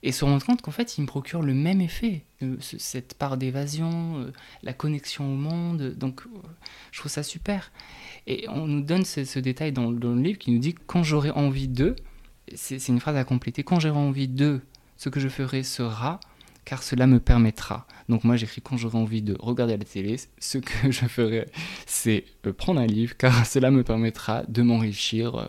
et 0.03 0.13
se 0.13 0.25
rendre 0.25 0.45
compte 0.45 0.63
qu'en 0.63 0.71
fait, 0.71 0.97
il 0.97 1.03
me 1.03 1.07
procure 1.07 1.43
le 1.43 1.55
même 1.55 1.81
effet, 1.81 2.25
euh, 2.43 2.57
cette 2.61 3.15
part 3.15 3.37
d'évasion, 3.37 4.33
la 4.63 4.73
connexion 4.73 5.33
au 5.33 5.37
monde. 5.37 5.95
Donc, 5.97 6.23
je 6.91 7.01
trouve 7.01 7.13
ça 7.13 7.23
super. 7.23 7.71
Et 8.27 8.47
on 8.49 8.67
nous 8.67 8.83
donne 8.83 9.05
ce, 9.05 9.39
détail 9.39 9.73
dans, 9.73 9.91
le 9.91 10.15
livre 10.15 10.39
qui 10.39 10.51
nous 10.53 10.59
dit 10.59 10.75
quand 10.87 11.03
j'aurai 11.03 11.31
envie 11.31 11.69
de, 11.69 11.97
c'est 12.55 12.89
une 12.89 13.01
phrase 13.01 13.17
à 13.17 13.25
compléter, 13.25 13.63
quand 13.63 13.81
j'aurai 13.81 13.99
envie 13.99 14.29
de, 14.29 14.61
ce 14.97 15.09
que 15.09 15.21
je 15.21 15.29
ferai 15.29 15.63
sera, 15.63 16.21
car 16.65 16.83
cela 16.83 17.07
me 17.07 17.21
permettra. 17.21 17.87
Donc 18.09 18.25
moi 18.25 18.37
j'écris 18.37 18.61
quand 18.61 18.77
j'aurai 18.77 18.99
envie 18.99 19.23
de 19.23 19.37
regarder 19.39 19.77
la 19.77 19.85
télé, 19.85 20.17
ce 20.39 20.59
que 20.59 20.91
je 20.91 21.07
ferai, 21.07 21.47
c'est 21.87 22.25
euh, 22.47 22.53
prendre 22.53 22.81
un 22.81 22.87
livre, 22.87 23.17
car 23.17 23.47
cela 23.47 23.71
me 23.71 23.83
permettra 23.83 24.43
de 24.49 24.63
m'enrichir 24.63 25.37
euh, 25.37 25.49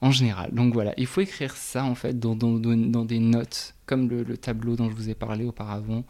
en 0.00 0.10
général. 0.10 0.52
Donc 0.52 0.72
voilà, 0.72 0.94
il 0.96 1.06
faut 1.06 1.20
écrire 1.20 1.56
ça 1.56 1.84
en 1.84 1.94
fait 1.94 2.18
dans, 2.18 2.34
des 2.34 3.18
notes, 3.18 3.74
comme 3.86 4.08
le, 4.08 4.36
tableau 4.36 4.76
dont 4.76 4.90
je 4.90 4.94
vous 4.94 5.10
ai 5.10 5.14
parlé 5.14 5.44
auparavant. 5.44 6.04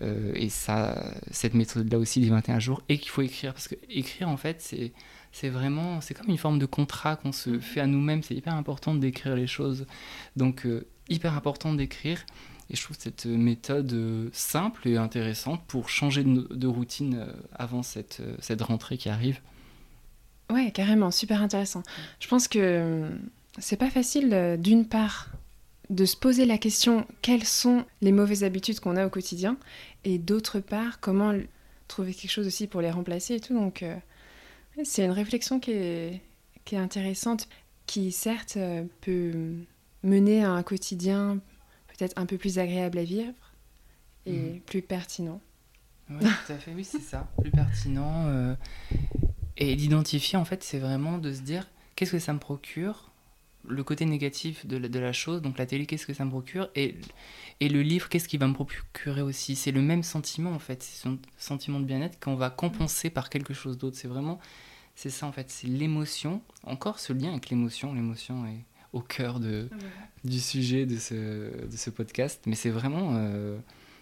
Euh, 0.00 0.32
et 0.34 0.48
ça, 0.48 1.14
cette 1.30 1.54
méthode-là 1.54 1.98
aussi, 1.98 2.20
les 2.20 2.28
21 2.28 2.58
jours, 2.58 2.82
et 2.88 2.98
qu'il 2.98 3.10
faut 3.10 3.22
écrire. 3.22 3.52
Parce 3.52 3.68
que 3.68 3.76
écrire, 3.88 4.28
en 4.28 4.36
fait, 4.36 4.60
c'est, 4.60 4.92
c'est 5.30 5.48
vraiment, 5.48 6.00
c'est 6.00 6.14
comme 6.14 6.28
une 6.28 6.38
forme 6.38 6.58
de 6.58 6.66
contrat 6.66 7.16
qu'on 7.16 7.32
se 7.32 7.60
fait 7.60 7.80
à 7.80 7.86
nous-mêmes. 7.86 8.22
C'est 8.22 8.34
hyper 8.34 8.54
important 8.54 8.94
d'écrire 8.94 9.36
les 9.36 9.46
choses. 9.46 9.86
Donc, 10.36 10.66
euh, 10.66 10.86
hyper 11.08 11.34
important 11.34 11.74
d'écrire. 11.74 12.24
Et 12.70 12.76
je 12.76 12.82
trouve 12.82 12.96
cette 12.98 13.26
méthode 13.26 13.92
euh, 13.92 14.30
simple 14.32 14.88
et 14.88 14.96
intéressante 14.96 15.62
pour 15.68 15.90
changer 15.90 16.24
de, 16.24 16.66
routine 16.66 17.26
avant 17.52 17.82
cette, 17.82 18.22
cette 18.40 18.62
rentrée 18.62 18.96
qui 18.96 19.08
arrive. 19.08 19.40
Ouais, 20.50 20.70
carrément, 20.70 21.10
super 21.10 21.42
intéressant. 21.42 21.82
Je 22.20 22.28
pense 22.28 22.48
que 22.48 23.10
c'est 23.58 23.76
pas 23.76 23.90
facile, 23.90 24.56
d'une 24.58 24.86
part, 24.86 25.30
de 25.90 26.04
se 26.04 26.16
poser 26.16 26.46
la 26.46 26.58
question 26.58 27.06
quelles 27.22 27.44
sont 27.44 27.84
les 28.00 28.12
mauvaises 28.12 28.44
habitudes 28.44 28.80
qu'on 28.80 28.96
a 28.96 29.06
au 29.06 29.10
quotidien 29.10 29.56
et 30.04 30.18
d'autre 30.18 30.60
part 30.60 31.00
comment 31.00 31.34
trouver 31.88 32.14
quelque 32.14 32.30
chose 32.30 32.46
aussi 32.46 32.66
pour 32.66 32.80
les 32.80 32.90
remplacer 32.90 33.34
et 33.34 33.40
tout 33.40 33.54
donc 33.54 33.82
euh, 33.82 33.94
c'est 34.82 35.04
une 35.04 35.10
réflexion 35.10 35.60
qui 35.60 35.72
est, 35.72 36.22
qui 36.64 36.74
est 36.74 36.78
intéressante 36.78 37.48
qui 37.86 38.12
certes 38.12 38.56
euh, 38.56 38.84
peut 39.02 39.32
mener 40.02 40.42
à 40.42 40.52
un 40.52 40.62
quotidien 40.62 41.38
peut-être 41.88 42.18
un 42.18 42.26
peu 42.26 42.38
plus 42.38 42.58
agréable 42.58 42.98
à 42.98 43.04
vivre 43.04 43.32
et 44.26 44.32
mhm. 44.32 44.60
plus 44.60 44.82
pertinent. 44.82 45.40
Oui, 46.10 46.18
tout 46.46 46.52
à 46.52 46.56
fait, 46.56 46.72
oui, 46.74 46.84
c'est 46.84 47.00
ça, 47.00 47.28
plus 47.40 47.50
pertinent. 47.50 48.26
Euh, 48.26 48.54
et 49.56 49.76
d'identifier, 49.76 50.38
en 50.38 50.44
fait, 50.44 50.62
c'est 50.62 50.78
vraiment 50.78 51.18
de 51.18 51.32
se 51.32 51.40
dire 51.40 51.68
qu'est-ce 51.96 52.12
que 52.12 52.18
ça 52.18 52.32
me 52.32 52.38
procure 52.38 53.10
le 53.66 53.82
côté 53.82 54.04
négatif 54.04 54.66
de 54.66 54.76
la, 54.76 54.88
de 54.88 54.98
la 54.98 55.12
chose, 55.12 55.42
donc 55.42 55.58
la 55.58 55.66
télé, 55.66 55.86
qu'est-ce 55.86 56.06
que 56.06 56.14
ça 56.14 56.24
me 56.24 56.30
procure, 56.30 56.68
et, 56.74 56.96
et 57.60 57.68
le 57.68 57.82
livre, 57.82 58.08
qu'est-ce 58.08 58.28
qui 58.28 58.36
va 58.36 58.46
me 58.46 58.52
procurer 58.52 59.22
aussi. 59.22 59.56
C'est 59.56 59.72
le 59.72 59.80
même 59.80 60.02
sentiment 60.02 60.52
en 60.52 60.58
fait, 60.58 60.82
c'est 60.82 61.08
un 61.08 61.18
sentiment 61.38 61.80
de 61.80 61.84
bien-être 61.84 62.20
qu'on 62.20 62.34
va 62.34 62.50
compenser 62.50 63.10
par 63.10 63.30
quelque 63.30 63.54
chose 63.54 63.78
d'autre. 63.78 63.96
C'est 63.96 64.08
vraiment, 64.08 64.38
c'est 64.94 65.10
ça 65.10 65.26
en 65.26 65.32
fait, 65.32 65.50
c'est 65.50 65.66
l'émotion, 65.66 66.42
encore 66.64 66.98
ce 66.98 67.12
lien 67.12 67.30
avec 67.30 67.50
l'émotion, 67.50 67.94
l'émotion 67.94 68.46
est 68.46 68.64
au 68.92 69.00
cœur 69.00 69.40
de, 69.40 69.68
ah 69.72 69.76
du 70.24 70.38
sujet 70.40 70.86
de 70.86 70.96
ce, 70.96 71.66
de 71.66 71.76
ce 71.76 71.90
podcast, 71.90 72.42
mais 72.46 72.54
c'est 72.54 72.70
vraiment, 72.70 73.12
euh, 73.14 73.58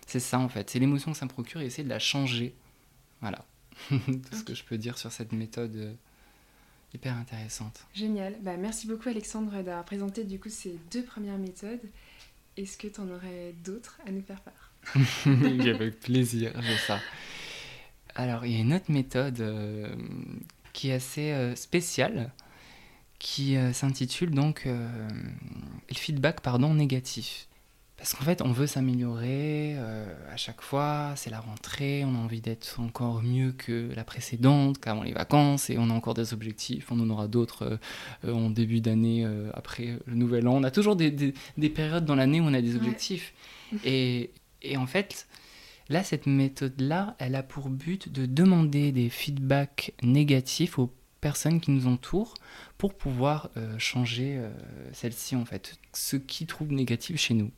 c'est 0.07 0.21
ça 0.21 0.39
en 0.39 0.49
fait, 0.49 0.71
c'est 0.71 0.79
l'émotion 0.79 1.13
que 1.13 1.19
ça 1.19 1.25
me 1.25 1.31
procure 1.31 1.61
et 1.61 1.67
essayer 1.67 1.85
de 1.85 1.89
la 1.89 1.99
changer. 1.99 2.55
Voilà, 3.21 3.45
tout 3.91 4.37
ce 4.37 4.45
que 4.45 4.55
je 4.55 4.65
peux 4.65 4.79
dire 4.79 4.99
sur 4.99 5.13
cette 5.13 5.33
méthode 5.33 5.75
euh, 5.77 5.93
hyper 6.95 7.17
intéressante. 7.17 7.85
Génial. 7.95 8.37
Bah, 8.43 8.57
merci 8.57 8.87
beaucoup 8.87 9.09
Alexandre 9.09 9.51
d'avoir 9.63 9.85
présenté 9.85 10.25
du 10.25 10.39
coup 10.39 10.51
ces 10.51 10.77
deux 10.91 11.03
premières 11.03 11.39
méthodes. 11.39 11.81
Est-ce 12.57 12.77
que 12.77 12.87
tu 12.87 13.01
en 13.01 13.09
aurais 13.09 13.55
d'autres 13.65 13.99
à 14.07 14.11
nous 14.11 14.23
faire 14.23 14.41
part? 14.41 14.73
Avec 15.27 16.01
plaisir, 16.01 16.53
j'ai 16.61 16.77
ça. 16.77 17.01
Alors, 18.15 18.45
il 18.45 18.53
y 18.53 18.57
a 18.57 18.61
une 18.61 18.75
autre 18.75 18.91
méthode 18.91 19.41
euh, 19.41 19.95
qui 20.73 20.91
est 20.91 20.95
assez 20.95 21.33
euh, 21.33 21.57
spéciale, 21.57 22.31
qui 23.19 23.57
euh, 23.57 23.73
s'intitule 23.73 24.33
donc 24.33 24.65
le 24.67 25.95
feedback 25.95 26.41
pardon, 26.41 26.75
négatif. 26.75 27.47
Parce 28.03 28.15
qu'en 28.15 28.25
fait, 28.25 28.43
on 28.43 28.51
veut 28.51 28.67
s'améliorer 28.67 29.77
euh, 29.77 30.13
à 30.29 30.37
chaque 30.37 30.61
fois, 30.61 31.13
c'est 31.15 31.31
la 31.31 31.39
rentrée, 31.39 32.05
on 32.05 32.17
a 32.17 32.19
envie 32.19 32.41
d'être 32.41 32.81
encore 32.81 33.23
mieux 33.23 33.53
que 33.53 33.93
la 33.95 34.03
précédente, 34.03 34.81
qu'avant 34.81 35.05
les 35.05 35.13
vacances, 35.13 35.71
et 35.71 35.79
on 35.79 35.89
a 35.89 35.93
encore 35.93 36.15
des 36.15 36.35
objectifs, 36.35 36.91
on 36.91 36.99
en 36.99 37.09
aura 37.11 37.29
d'autres 37.29 37.79
euh, 38.25 38.33
en 38.33 38.51
début 38.51 38.81
d'année, 38.81 39.25
euh, 39.25 39.51
après 39.55 40.01
le 40.07 40.17
nouvel 40.17 40.49
an. 40.49 40.57
On 40.57 40.65
a 40.65 40.73
toujours 40.73 40.97
des, 40.97 41.13
des, 41.13 41.69
périodes 41.71 42.05
dans 42.05 42.17
l'année 42.17 42.41
où 42.41 42.45
on 42.45 42.55
a 42.55 42.61
des 42.61 42.75
objectifs. 42.75 43.35
Et, 43.85 44.31
et, 44.63 44.77
en 44.77 44.89
fait, 44.89 45.29
là, 45.89 46.03
cette 46.03 46.27
méthode-là, 46.27 47.15
elle 47.21 47.37
a 47.37 47.45
pour 47.45 47.69
but 47.69 48.11
de 48.11 48.27
demander 48.27 48.91
des 48.91 49.11
feedbacks 49.11 49.93
négatifs 50.03 50.77
aux 50.77 50.93
personnes 51.21 51.61
qui 51.61 51.71
nous 51.71 51.87
entourent 51.87 52.35
pour 52.79 52.95
pouvoir 52.95 53.51
changer 53.79 54.41
celle-ci, 54.93 55.37
en 55.37 55.45
fait, 55.45 55.79
ce 55.93 56.17
qui 56.17 56.47
trouve 56.47 56.73
négatif 56.73 57.17
chez 57.17 57.35
nous. 57.35 57.53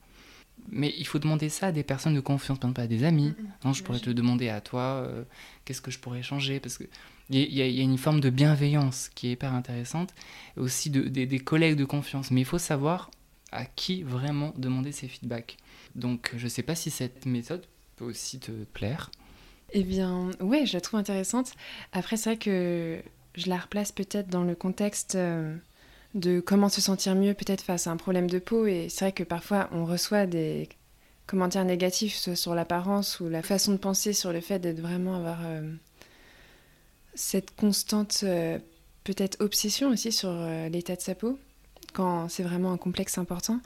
Mais 0.70 0.94
il 0.98 1.06
faut 1.06 1.18
demander 1.18 1.48
ça 1.48 1.68
à 1.68 1.72
des 1.72 1.82
personnes 1.82 2.14
de 2.14 2.20
confiance, 2.20 2.58
pas 2.58 2.82
à 2.82 2.86
des 2.86 3.04
amis. 3.04 3.34
non, 3.64 3.72
je 3.72 3.82
pourrais 3.82 4.00
te 4.00 4.10
demander 4.10 4.48
à 4.48 4.60
toi, 4.60 5.04
euh, 5.06 5.24
qu'est-ce 5.64 5.80
que 5.80 5.90
je 5.90 5.98
pourrais 5.98 6.22
changer? 6.22 6.58
Parce 6.58 6.78
qu'il 6.78 6.88
y, 7.30 7.38
y, 7.38 7.80
a 7.80 7.82
une 7.82 7.98
forme 7.98 8.20
de 8.20 8.30
bienveillance 8.30 9.10
qui 9.14 9.28
est 9.28 9.32
hyper 9.32 9.52
intéressante, 9.52 10.14
aussi 10.56 10.90
de, 10.90 11.02
des 11.02 11.38
collègues 11.38 11.76
de 11.76 11.84
confiance. 11.84 12.30
Mais 12.30 12.40
il 12.40 12.46
faut 12.46 12.58
savoir 12.58 13.10
à 13.52 13.64
qui 13.66 14.02
vraiment 14.02 14.52
demander 14.56 14.92
ces 14.92 15.06
feedbacks. 15.06 15.56
Donc 15.94 16.32
je 16.36 16.44
ne 16.44 16.48
sais 16.48 16.62
pas 16.62 16.74
si 16.74 16.90
cette 16.90 17.24
méthode 17.26 17.64
peut 17.96 18.04
aussi 18.04 18.40
te 18.40 18.50
plaire. 18.50 19.10
Eh 19.72 19.82
bien, 19.82 20.30
ouais, 20.40 20.66
je 20.66 20.72
la 20.74 20.80
trouve 20.80 21.00
intéressante. 21.00 21.52
Après, 21.92 22.16
c'est 22.16 22.30
vrai 22.30 22.38
que 22.38 23.00
je 23.36 23.48
la 23.48 23.58
replace 23.58 23.92
peut-être 23.92 24.28
dans 24.28 24.44
le 24.44 24.54
contexte... 24.54 25.14
Euh, 25.14 25.56
de 26.14 26.40
comment 26.40 26.68
se 26.68 26.80
sentir 26.80 27.14
mieux 27.14 27.34
peut-être 27.34 27.62
face 27.62 27.86
à 27.86 27.90
un 27.90 27.96
problème 27.96 28.30
de 28.30 28.38
peau. 28.38 28.66
Et 28.66 28.88
c'est 28.88 29.06
vrai 29.06 29.12
que 29.12 29.24
parfois 29.24 29.68
on 29.72 29.84
reçoit 29.84 30.26
des 30.26 30.68
commentaires 31.26 31.64
négatifs 31.64 32.16
soit 32.16 32.36
sur 32.36 32.54
l'apparence 32.54 33.20
ou 33.20 33.28
la 33.28 33.42
façon 33.42 33.72
de 33.72 33.78
penser 33.78 34.12
sur 34.12 34.32
le 34.32 34.40
fait 34.40 34.58
d'être 34.58 34.80
vraiment 34.80 35.16
avoir 35.16 35.38
euh, 35.44 35.72
cette 37.14 37.54
constante 37.56 38.20
euh, 38.24 38.58
peut-être 39.04 39.40
obsession 39.40 39.88
aussi 39.88 40.12
sur 40.12 40.30
euh, 40.30 40.68
l'état 40.68 40.96
de 40.96 41.00
sa 41.00 41.14
peau 41.14 41.38
quand 41.92 42.28
c'est 42.28 42.42
vraiment 42.42 42.72
un 42.72 42.76
complexe 42.76 43.18
important. 43.18 43.60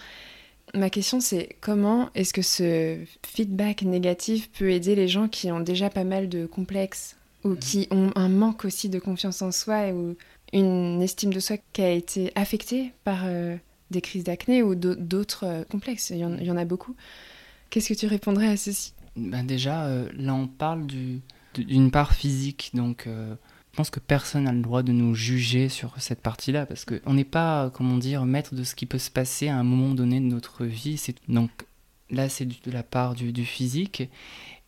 Ma 0.75 0.90
question 0.90 1.21
c'est 1.21 1.57
comment 1.61 2.11
est-ce 2.14 2.33
que 2.33 2.43
ce 2.43 2.99
feedback 3.26 3.83
négatif 3.83 4.50
peut 4.52 4.71
aider 4.71 4.95
les 4.95 5.09
gens 5.09 5.28
qui 5.28 5.50
ont 5.50 5.61
déjà 5.61 5.90
pas 5.90 6.05
mal 6.05 6.28
de 6.28 6.47
complexes 6.47 7.17
ou 7.45 7.50
mmh. 7.50 7.59
qui 7.59 7.88
ont 7.90 8.12
un 8.14 8.28
manque 8.28 8.64
aussi 8.64 8.88
de 8.88 8.99
confiance 8.99 9.43
en 9.43 9.50
soi 9.50 9.90
ou 9.93 10.17
une 10.52 11.02
estime 11.02 11.33
de 11.33 11.40
soi 11.40 11.57
qui 11.73 11.83
a 11.83 11.90
été 11.90 12.33
affectée 12.35 12.93
par 13.05 13.23
euh, 13.25 13.57
des 13.90 14.00
crises 14.00 14.25
d'acné 14.25 14.62
ou 14.62 14.75
d'autres 14.75 15.45
euh, 15.45 15.64
complexes. 15.64 16.11
Il 16.11 16.19
y, 16.19 16.25
en, 16.25 16.57
a 16.57 16.64
beaucoup. 16.64 16.95
Qu'est-ce 17.71 17.93
que 17.93 17.99
tu 17.99 18.07
répondrais 18.07 18.49
à 18.49 18.57
ceci? 18.57 18.95
Ben 19.17 19.45
Déjà, 19.45 19.87
euh, 19.87 20.09
là, 20.17 20.35
on 20.35 20.47
parle 20.47 20.87
d'une 21.57 21.90
part 21.90 22.14
physique. 22.14 22.71
Donc, 22.75 23.07
je 23.07 23.76
pense 23.76 23.90
que 23.90 24.00
personne 24.00 24.45
n'a 24.45 24.52
le 24.52 24.62
droit 24.62 24.83
de 24.83 24.93
nous 24.93 25.14
juger 25.14 25.69
sur 25.69 26.00
cette 26.00 26.21
partie-là 26.21 26.67
parce 26.67 26.85
qu'on 26.85 27.14
n'est 27.14 27.25
pas, 27.25 27.71
comment 27.75 27.99
dire, 27.99 28.25
maître 28.25 28.55
de 28.55 28.64
ce 28.64 28.75
qui 28.75 28.87
peut 28.87 28.99
se 28.99 29.11
passer 29.11 29.49
à 29.49 29.57
un 29.57 29.64
moment 29.64 29.95
donné 29.95 30.21
de 30.21 30.26
notre 30.26 30.64
vie. 30.64 31.02
Donc, 31.28 31.50
là, 32.11 32.28
c'est 32.28 32.47
de 32.47 32.71
la 32.71 32.83
part 32.83 33.14
du, 33.14 33.33
du, 33.33 33.45
physique. 33.45 34.09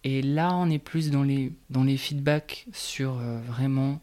Et 0.05 0.23
là, 0.23 0.55
on 0.55 0.69
est 0.71 0.79
plus 0.79 1.11
dans 1.11 1.23
les, 1.23 1.53
dans 1.71 1.85
les 1.85 1.97
feedbacks 1.97 2.67
sur 2.73 3.15
vraiment 3.47 4.01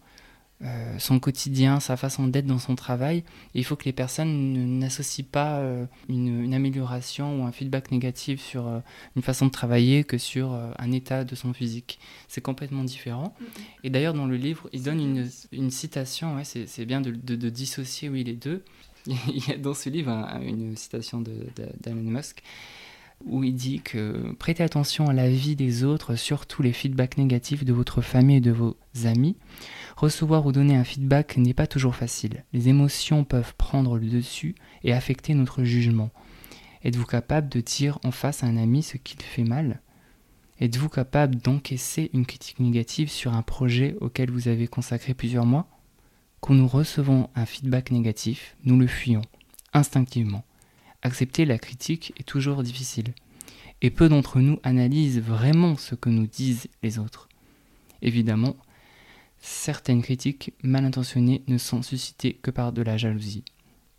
euh, 0.63 0.97
son 0.97 1.19
quotidien, 1.19 1.79
sa 1.79 1.97
façon 1.97 2.25
d'être 2.25 2.47
dans 2.47 2.57
son 2.57 2.75
travail. 2.75 3.23
il 3.53 3.63
faut 3.63 3.75
que 3.75 3.85
les 3.85 3.93
personnes 3.93 4.79
n'associent 4.79 5.25
pas 5.31 5.59
euh, 5.59 5.85
une, 6.09 6.51
amélioration 6.51 7.41
ou 7.41 7.45
un 7.45 7.51
feedback 7.51 7.91
négatif 7.91 8.41
sur 8.41 8.67
euh, 8.67 8.79
une 9.15 9.21
façon 9.21 9.45
de 9.45 9.51
travailler 9.51 10.03
que 10.03 10.17
sur 10.17 10.53
un 10.79 10.91
état 10.91 11.23
de 11.23 11.35
son 11.35 11.53
physique. 11.53 11.99
C'est 12.27 12.41
complètement 12.41 12.83
différent. 12.83 13.35
Et 13.83 13.91
d'ailleurs, 13.91 14.15
dans 14.15 14.25
le 14.25 14.35
livre, 14.35 14.67
il 14.73 14.81
donne 14.81 15.29
une, 15.51 15.69
citation, 15.69 16.35
ouais, 16.35 16.43
c'est 16.43 16.85
bien 16.85 17.01
de, 17.01 17.49
dissocier 17.49 18.09
oui, 18.09 18.23
les 18.23 18.33
deux. 18.33 18.63
il 19.05 19.47
y 19.47 19.51
a 19.51 19.57
dans 19.57 19.75
ce 19.75 19.89
livre 19.89 20.09
une 20.41 20.75
citation 20.75 21.21
d'Alan 21.21 22.01
Musk 22.01 22.41
où 23.25 23.43
il 23.43 23.53
dit 23.53 23.81
que 23.81 24.33
prêtez 24.39 24.63
attention 24.63 25.07
à 25.07 25.13
la 25.13 25.29
vie 25.29 25.55
des 25.55 25.83
autres, 25.83 26.15
surtout 26.15 26.61
les 26.61 26.73
feedbacks 26.73 27.17
négatifs 27.17 27.63
de 27.63 27.73
votre 27.73 28.01
famille 28.01 28.37
et 28.37 28.41
de 28.41 28.51
vos 28.51 28.77
amis. 29.05 29.35
Recevoir 29.97 30.45
ou 30.45 30.51
donner 30.51 30.75
un 30.75 30.83
feedback 30.83 31.37
n'est 31.37 31.55
pas 31.55 31.65
toujours 31.65 31.95
facile. 31.95 32.45
Les 32.53 32.69
émotions 32.69 33.23
peuvent 33.23 33.55
prendre 33.57 33.97
le 33.97 34.07
dessus 34.07 34.53
et 34.83 34.93
affecter 34.93 35.33
notre 35.33 35.63
jugement. 35.63 36.11
Êtes-vous 36.83 37.07
capable 37.07 37.49
de 37.49 37.61
dire 37.61 37.97
en 38.03 38.11
face 38.11 38.43
à 38.43 38.47
un 38.47 38.57
ami 38.57 38.83
ce 38.83 38.97
qu'il 38.97 39.19
fait 39.23 39.43
mal? 39.43 39.81
Êtes-vous 40.59 40.89
capable 40.89 41.37
d'encaisser 41.37 42.11
une 42.13 42.27
critique 42.27 42.59
négative 42.59 43.09
sur 43.09 43.33
un 43.33 43.41
projet 43.41 43.95
auquel 43.99 44.29
vous 44.29 44.47
avez 44.47 44.67
consacré 44.67 45.15
plusieurs 45.15 45.47
mois? 45.47 45.67
Quand 46.41 46.53
nous 46.53 46.67
recevons 46.67 47.31
un 47.33 47.47
feedback 47.47 47.89
négatif, 47.89 48.55
nous 48.65 48.77
le 48.77 48.85
fuyons, 48.85 49.23
instinctivement. 49.73 50.45
Accepter 51.01 51.43
la 51.43 51.57
critique 51.57 52.13
est 52.19 52.23
toujours 52.23 52.61
difficile. 52.61 53.15
Et 53.81 53.89
peu 53.89 54.09
d'entre 54.09 54.41
nous 54.41 54.59
analysent 54.61 55.21
vraiment 55.21 55.75
ce 55.75 55.95
que 55.95 56.11
nous 56.11 56.27
disent 56.27 56.67
les 56.83 56.99
autres. 56.99 57.29
Évidemment, 58.03 58.55
certaines 59.39 60.01
critiques 60.01 60.53
mal 60.63 60.85
intentionnées 60.85 61.43
ne 61.47 61.57
sont 61.57 61.81
suscitées 61.81 62.33
que 62.33 62.51
par 62.51 62.71
de 62.73 62.81
la 62.81 62.97
jalousie. 62.97 63.43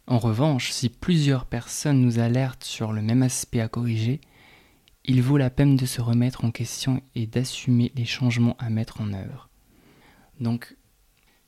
En 0.06 0.18
revanche, 0.18 0.70
si 0.72 0.88
plusieurs 0.88 1.44
personnes 1.44 2.00
nous 2.00 2.18
alertent 2.18 2.64
sur 2.64 2.92
le 2.92 3.02
même 3.02 3.22
aspect 3.22 3.60
à 3.60 3.68
corriger, 3.68 4.20
il 5.04 5.22
vaut 5.22 5.36
la 5.36 5.50
peine 5.50 5.76
de 5.76 5.86
se 5.86 6.00
remettre 6.00 6.44
en 6.44 6.50
question 6.50 7.02
et 7.14 7.26
d'assumer 7.26 7.92
les 7.94 8.04
changements 8.04 8.56
à 8.58 8.70
mettre 8.70 9.00
en 9.00 9.12
œuvre. 9.12 9.48
Donc, 10.40 10.76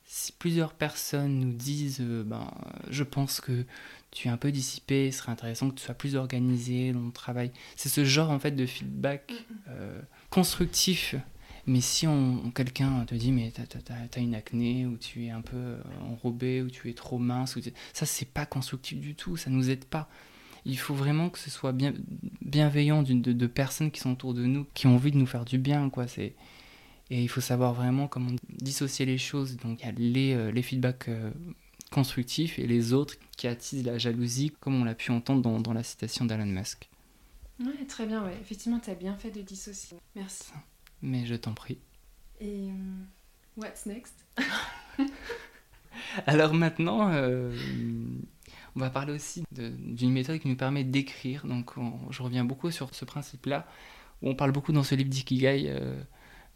si 0.04 0.32
plusieurs 0.32 0.75
personnes 0.75 1.38
nous 1.38 1.52
disent 1.52 2.00
euh, 2.00 2.25
ben, 2.25 2.50
je 2.90 3.04
pense 3.04 3.40
que 3.40 3.64
tu 4.11 4.26
es 4.26 4.30
un 4.30 4.37
peu 4.37 4.50
dissipé, 4.50 5.12
ce 5.12 5.18
serait 5.18 5.30
intéressant 5.30 5.70
que 5.70 5.76
tu 5.76 5.85
sois 5.85 5.94
plus 5.94 6.16
organisé 6.16 6.92
dans 6.92 7.00
ton 7.00 7.11
travail. 7.12 7.52
C'est 7.76 7.88
ce 7.88 8.04
genre 8.04 8.30
en 8.30 8.40
fait 8.40 8.50
de 8.50 8.66
feedback 8.66 9.32
euh, 9.68 10.02
constructif 10.28 11.14
mais 11.67 11.81
si 11.81 12.07
on, 12.07 12.50
quelqu'un 12.50 13.05
te 13.05 13.14
dit, 13.14 13.33
mais 13.33 13.52
t'as 13.52 13.95
as, 13.95 14.21
une 14.21 14.35
acné, 14.35 14.87
ou 14.87 14.97
tu 14.97 15.26
es 15.26 15.31
un 15.31 15.40
peu 15.40 15.57
euh, 15.57 15.83
enrobé, 16.02 16.62
ou 16.62 16.71
tu 16.71 16.90
es 16.90 16.95
trop 16.95 17.19
mince, 17.19 17.57
ou 17.57 17.61
ça, 17.93 18.07
c'est 18.07 18.29
pas 18.29 18.47
constructif 18.47 18.99
du 18.99 19.14
tout, 19.14 19.37
ça 19.37 19.50
nous 19.50 19.71
aide 19.71 19.85
pas. 19.85 20.09
Il 20.67 20.79
faut 20.79 20.95
vraiment 20.95 21.31
que 21.31 21.38
ce 21.38 21.50
soit 21.50 21.73
bien, 21.73 21.95
bienveillant 22.43 23.02
de, 23.02 23.14
de, 23.14 23.47
personnes 23.47 23.90
qui 23.90 24.00
sont 24.00 24.12
autour 24.12 24.35
de 24.35 24.45
nous, 24.45 24.67
qui 24.75 24.87
ont 24.87 24.95
envie 24.95 25.11
de 25.11 25.17
nous 25.17 25.26
faire 25.26 25.45
du 25.45 25.59
bien, 25.59 25.88
quoi. 25.90 26.07
C'est 26.07 26.35
et 27.11 27.23
il 27.23 27.29
faut 27.29 27.40
savoir 27.40 27.75
vraiment 27.75 28.07
comment 28.07 28.31
dissocier 28.49 29.05
les 29.05 29.19
choses. 29.19 29.57
Donc 29.57 29.81
il 29.81 29.87
y 29.87 29.88
a 29.88 29.93
les, 29.93 30.35
euh, 30.35 30.52
les 30.52 30.62
feedbacks 30.62 31.09
euh, 31.09 31.31
constructifs 31.90 32.59
et 32.59 32.67
les 32.67 32.93
autres 32.93 33.14
qui 33.37 33.49
attisent 33.49 33.85
la 33.85 33.99
jalousie, 33.99 34.52
comme 34.61 34.81
on 34.81 34.85
l'a 34.85 34.95
pu 34.95 35.11
entendre 35.11 35.43
dans, 35.43 35.61
dans 35.61 35.73
la 35.73 35.83
citation 35.83 36.25
d'Alan 36.25 36.47
Musk. 36.47 36.88
Ouais, 37.59 37.85
très 37.87 38.07
bien, 38.07 38.25
ouais. 38.25 38.37
effectivement, 38.40 38.79
tu 38.79 38.90
as 38.90 38.95
bien 38.95 39.14
fait 39.17 39.31
de 39.31 39.43
dissocier. 39.43 39.99
Merci 40.14 40.45
mais 41.02 41.26
je 41.26 41.35
t'en 41.35 41.52
prie. 41.52 41.78
Et 42.40 42.69
euh, 42.71 43.04
what's 43.57 43.87
next? 43.87 44.14
Alors 46.26 46.54
maintenant, 46.54 47.11
euh, 47.12 47.54
on 48.76 48.80
va 48.80 48.90
parler 48.90 49.12
aussi 49.12 49.45
d'une 49.52 50.12
méthode 50.12 50.38
qui 50.38 50.49
nous 50.49 50.57
permet 50.57 50.85
d'écrire. 50.85 51.47
Donc 51.47 51.73
je 52.11 52.23
reviens 52.23 52.45
beaucoup 52.45 52.71
sur 52.71 52.95
ce 52.95 53.04
principe-là, 53.04 53.66
où 54.23 54.30
on 54.30 54.35
parle 54.35 54.52
beaucoup 54.52 54.73
dans 54.73 54.83
ce 54.83 54.95
livre 54.95 55.11
d'Ikigai 55.11 55.66
euh, 55.69 56.02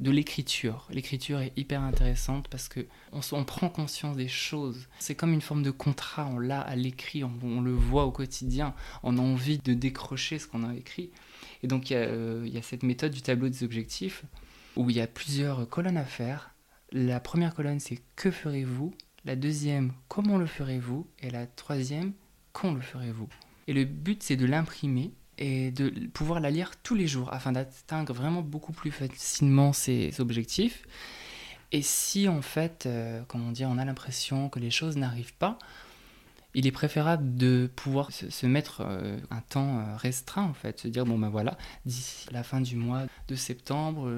de 0.00 0.10
l'écriture. 0.10 0.86
L'écriture 0.90 1.40
est 1.40 1.52
hyper 1.56 1.82
intéressante 1.82 2.48
parce 2.48 2.68
que 2.68 2.86
on, 3.12 3.44
prend 3.44 3.68
conscience 3.68 4.16
des 4.16 4.28
choses. 4.28 4.88
C'est 4.98 5.14
comme 5.14 5.32
une 5.32 5.40
forme 5.40 5.62
de 5.62 5.70
contrat, 5.70 6.26
on 6.26 6.38
l'a 6.38 6.60
à 6.60 6.74
l'écrit, 6.74 7.22
on, 7.24 7.60
le 7.60 7.72
voit 7.72 8.04
au 8.04 8.10
quotidien, 8.10 8.74
on 9.02 9.18
a 9.18 9.20
envie 9.20 9.58
de 9.58 9.72
décrocher 9.72 10.38
ce 10.38 10.46
qu'on 10.46 10.68
a 10.68 10.74
écrit. 10.74 11.10
Et 11.62 11.68
donc 11.68 11.90
il 11.90 11.94
y, 11.94 11.96
euh, 11.96 12.46
y, 12.46 12.58
a 12.58 12.62
cette 12.62 12.82
méthode 12.82 13.12
du 13.12 13.22
tableau 13.22 13.48
des 13.48 13.62
objectifs 13.62 14.24
où 14.76 14.90
il 14.90 14.96
y 14.96 15.00
a 15.00 15.06
plusieurs 15.06 15.68
colonnes 15.68 15.96
à 15.96 16.04
faire. 16.04 16.54
La 16.90 17.20
première 17.20 17.54
colonne 17.54 17.80
c'est 17.80 18.00
que 18.16 18.30
ferez-vous? 18.30 18.92
La 19.24 19.36
deuxième 19.36 19.92
comment 20.08 20.38
le 20.38 20.46
ferez-vous? 20.46 21.06
Et 21.20 21.30
la 21.30 21.46
troisième 21.46 22.12
quand 22.52 22.74
le 22.74 22.80
ferez-vous? 22.80 23.28
Et 23.68 23.72
le 23.72 23.84
but 23.84 24.22
c'est 24.22 24.36
de 24.36 24.46
l'imprimer 24.46 25.12
et 25.38 25.70
de 25.70 25.90
pouvoir 26.08 26.40
la 26.40 26.50
lire 26.50 26.72
tous 26.82 26.94
les 26.94 27.06
jours 27.06 27.32
afin 27.32 27.52
d'atteindre 27.52 28.12
vraiment 28.12 28.42
beaucoup 28.42 28.72
plus 28.72 28.90
facilement 28.90 29.72
ses 29.72 30.20
objectifs. 30.20 30.86
Et 31.72 31.82
si 31.82 32.28
en 32.28 32.42
fait, 32.42 32.86
euh, 32.86 33.22
comment 33.26 33.50
dire, 33.50 33.68
on 33.70 33.78
a 33.78 33.84
l'impression 33.84 34.48
que 34.48 34.60
les 34.60 34.70
choses 34.70 34.96
n'arrivent 34.96 35.34
pas, 35.34 35.58
il 36.54 36.68
est 36.68 36.72
préférable 36.72 37.36
de 37.36 37.68
pouvoir 37.74 38.12
se, 38.12 38.46
mettre 38.46 38.82
euh, 38.82 39.18
un 39.30 39.40
temps 39.40 39.80
euh, 39.80 39.96
restreint 39.96 40.44
en 40.44 40.54
fait, 40.54 40.80
se 40.80 40.88
dire 40.88 41.04
bon 41.04 41.18
ben 41.18 41.30
voilà, 41.30 41.58
d'ici 41.84 42.28
la 42.30 42.44
fin 42.44 42.60
du 42.60 42.76
mois 42.76 43.02
de 43.26 43.34
septembre, 43.34 44.08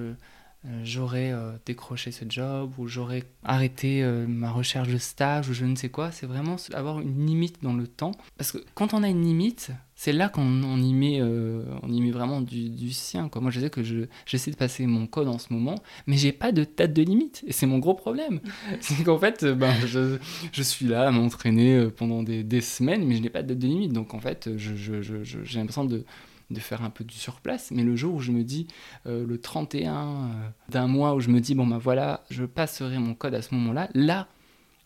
j'aurais 0.83 1.33
euh, 1.33 1.53
décroché 1.65 2.11
ce 2.11 2.25
job 2.29 2.73
ou 2.79 2.89
j'aurais 2.89 3.25
arrêté 3.45 4.03
euh, 4.03 4.27
ma 4.27 4.51
recherche 4.51 4.89
de 4.89 4.99
stage 4.99 5.49
ou 5.49 5.53
je 5.53 5.65
ne 5.65 5.77
sais 5.77 5.89
quoi. 5.89 6.11
C'est 6.11 6.27
vraiment 6.27 6.57
avoir 6.73 7.01
une 7.01 7.27
limite 7.27 7.63
dans 7.63 7.75
le 7.75 7.87
temps. 7.87 8.13
Parce 8.37 8.53
que 8.53 8.59
quand 8.75 8.95
on 8.95 9.03
a 9.03 9.09
une 9.09 9.23
limite, 9.23 9.71
c'est 9.95 10.13
là 10.13 10.29
qu'on 10.29 10.77
y, 10.79 10.93
met, 10.93 11.23
on 11.23 11.91
y 11.91 12.01
met 12.03 12.11
vraiment 12.11 12.41
du, 12.43 12.93
sien. 12.93 13.29
Quoi. 13.29 13.41
Moi, 13.41 13.51
je 13.51 13.61
sais 13.61 13.71
que 13.71 13.83
j'essaie 14.27 14.51
de 14.51 14.57
passer 14.57 14.87
mon 14.87 15.07
code 15.07 15.29
en 15.29 15.39
ce 15.39 15.53
moment, 15.53 15.77
mais 16.07 16.17
j'ai 16.17 16.33
pas 16.33 16.53
de 16.53 16.67
date 16.77 16.93
de 16.93 17.03
limite. 17.03 17.43
Et 17.47 17.53
c'est 17.53 17.67
mon 17.67 17.79
gros 17.79 17.95
problème. 17.95 18.41
c'est 18.81 19.05
qu'en 19.05 19.19
fait, 19.19 19.45
ben, 19.45 19.75
je, 19.87 20.19
je, 20.53 20.63
suis 20.63 20.87
là 20.87 21.09
à 21.09 21.11
m'entraîner 21.11 21.89
pendant 21.97 22.23
des, 22.23 22.43
des, 22.43 22.61
semaines, 22.61 23.07
mais 23.07 23.17
je 23.17 23.23
n'ai 23.23 23.31
pas 23.31 23.43
de 23.43 23.49
date 23.49 23.59
de 23.59 23.67
limite. 23.69 23.93
Donc 23.93 24.13
en 24.13 24.21
fait, 24.21 24.51
j'ai 24.57 25.59
l'impression 25.59 25.87
de 25.87 26.05
de 26.51 26.61
faire 26.61 26.83
un 26.83 26.91
peu 26.91 27.05
du 27.05 27.15
surplace. 27.15 27.71
Mais 27.71 27.83
le 27.83 27.97
jour 27.97 28.15
où 28.15 28.21
je 28.21 28.33
me 28.33 28.45
dis, 28.45 28.69
euh, 29.07 29.27
le 29.27 29.41
31 29.41 29.95
euh, 29.95 30.49
d'un 30.69 30.87
mois, 30.87 31.15
où 31.15 31.21
je 31.21 31.29
me 31.29 31.41
dis, 31.41 31.55
bon 31.55 31.67
ben 31.67 31.79
voilà, 31.79 32.25
je 32.31 32.45
passerai 32.45 32.99
mon 32.99 33.15
code 33.15 33.35
à 33.35 33.43
ce 33.43 33.55
moment-là, 33.55 33.89
là, 33.95 34.29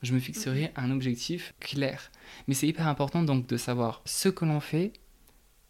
je 0.02 0.14
me 0.14 0.18
fixerai 0.18 0.72
mhm. 0.76 0.84
un 0.84 0.90
objectif 0.90 1.54
clair. 1.60 2.10
Mais 2.48 2.54
c'est 2.54 2.66
hyper 2.66 2.88
important 2.88 3.22
donc 3.22 3.46
de 3.46 3.56
savoir 3.56 4.02
ce 4.04 4.28
que 4.28 4.44
l'on 4.44 4.60
fait, 4.60 4.92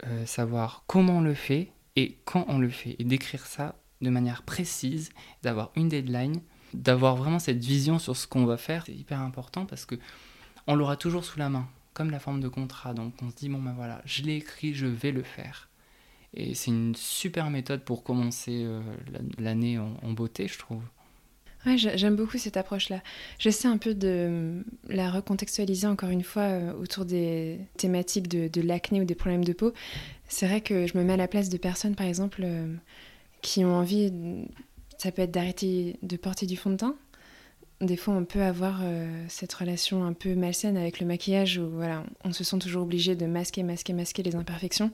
euh, 0.07 0.25
savoir 0.27 0.85
comment 0.87 1.19
on 1.19 1.21
le 1.21 1.35
fait 1.35 1.73
et 1.97 2.19
quand 2.25 2.45
on 2.49 2.59
le 2.59 2.71
fait. 2.71 2.97
Et 2.99 3.05
d'écrire 3.05 3.47
ça 3.47 3.77
de 4.01 4.11
manière 4.11 4.43
précise, 4.43 5.11
d'avoir 5.43 5.73
une 5.77 5.89
deadline, 5.89 6.41
d'avoir 6.73 7.17
vraiment 7.17 7.39
cette 7.39 7.63
vision 7.63 7.99
sur 7.99 8.17
ce 8.17 8.27
qu'on 8.27 8.47
va 8.47 8.57
faire, 8.57 8.85
c'est 8.87 8.95
hyper 8.95 9.21
important 9.21 9.67
parce 9.67 9.85
que 9.85 9.97
on 10.67 10.75
l'aura 10.77 10.97
toujours 10.97 11.25
sous 11.25 11.39
la 11.39 11.49
main, 11.49 11.69
comme 11.95 12.11
la 12.11 12.21
forme 12.21 12.41
de 12.41 12.49
contrat. 12.49 12.95
Donc 12.95 13.15
on 13.23 13.31
se 13.31 13.37
dit, 13.37 13.49
bon 13.49 13.61
ben 13.61 13.73
voilà, 13.73 14.01
je 14.05 14.23
l'ai 14.23 14.37
écrit, 14.37 14.73
je 14.73 14.87
vais 14.87 15.11
le 15.11 15.23
faire. 15.23 15.70
Et 16.35 16.55
c'est 16.55 16.71
une 16.71 16.95
super 16.95 17.51
méthode 17.51 17.83
pour 17.83 18.03
commencer 18.03 18.63
euh, 18.65 18.81
l'année 19.39 19.79
en, 19.79 20.13
beauté, 20.13 20.47
je 20.47 20.59
trouve. 20.59 20.83
Ouais, 21.67 21.77
j'aime 21.77 22.17
beaucoup 22.17 22.39
cette 22.39 22.57
approche-là. 22.57 23.03
J'essaie 23.39 23.69
un 23.69 23.77
peu 23.77 23.95
de 23.95 24.65
la 24.89 25.11
recontextualiser 25.11 25.87
encore 25.87 26.09
une 26.09 26.23
fois 26.23 26.43
euh, 26.43 26.73
autour 26.75 27.05
des 27.05 27.59
thématiques 27.77 28.29
de, 28.29 28.61
l'acné 28.63 29.01
ou 29.01 29.05
des 29.05 29.15
problèmes 29.15 29.45
de 29.45 29.53
peau. 29.53 29.73
C'est 30.29 30.47
vrai 30.47 30.61
que 30.61 30.87
je 30.87 30.97
me 30.97 31.05
mets 31.05 31.15
à 31.15 31.19
la 31.19 31.29
place 31.29 31.49
de 31.51 31.59
personnes, 31.59 31.97
par 31.97 32.07
exemple, 32.07 32.43
euh, 32.45 32.75
qui 33.43 33.65
ont 33.65 33.75
envie, 33.75 34.13
ça 34.97 35.13
peut 35.13 35.23
être 35.23 35.33
d'arrêter 35.33 35.99
de 36.03 36.17
porter 36.17 36.47
du 36.47 36.57
fond 36.57 36.71
de 36.71 36.77
teint. 36.77 36.97
Des 37.81 37.97
fois, 37.97 38.13
on 38.15 38.27
peut 38.27 38.43
avoir 38.43 38.83
cette 39.29 39.55
relation 39.55 40.05
un 40.05 40.13
peu 40.13 40.35
malsaine 40.35 40.77
avec 40.77 41.01
le 41.01 41.07
maquillage 41.07 41.57
où 41.57 41.67
voilà, 41.71 42.05
on 42.25 42.33
se 42.33 42.45
sent 42.45 42.59
toujours 42.59 42.83
obligé 42.83 43.15
de 43.17 43.25
masquer, 43.25 43.63
masquer, 43.63 43.95
masquer 43.95 44.23
les 44.23 44.37
imperfections. 44.37 44.91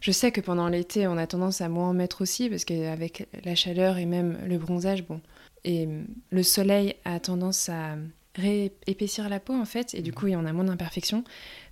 Je 0.00 0.10
sais 0.10 0.32
que 0.32 0.40
pendant 0.40 0.68
l'été, 0.68 1.06
on 1.06 1.16
a 1.18 1.26
tendance 1.28 1.60
à 1.60 1.68
moins 1.68 1.90
en 1.90 1.94
mettre 1.94 2.22
aussi, 2.22 2.50
parce 2.50 2.64
qu'avec 2.64 3.28
la 3.44 3.54
chaleur 3.54 3.98
et 3.98 4.06
même 4.06 4.38
le 4.44 4.58
bronzage, 4.58 5.06
bon, 5.06 5.20
et 5.64 5.88
le 6.30 6.42
soleil 6.42 6.96
a 7.04 7.20
tendance 7.20 7.68
à 7.68 7.96
réépaissir 8.34 9.28
la 9.28 9.40
peau 9.40 9.54
en 9.54 9.64
fait, 9.64 9.94
et 9.94 10.02
du 10.02 10.12
coup, 10.12 10.26
il 10.26 10.32
y 10.32 10.36
en 10.36 10.46
a 10.46 10.52
moins 10.52 10.64
d'imperfections. 10.64 11.22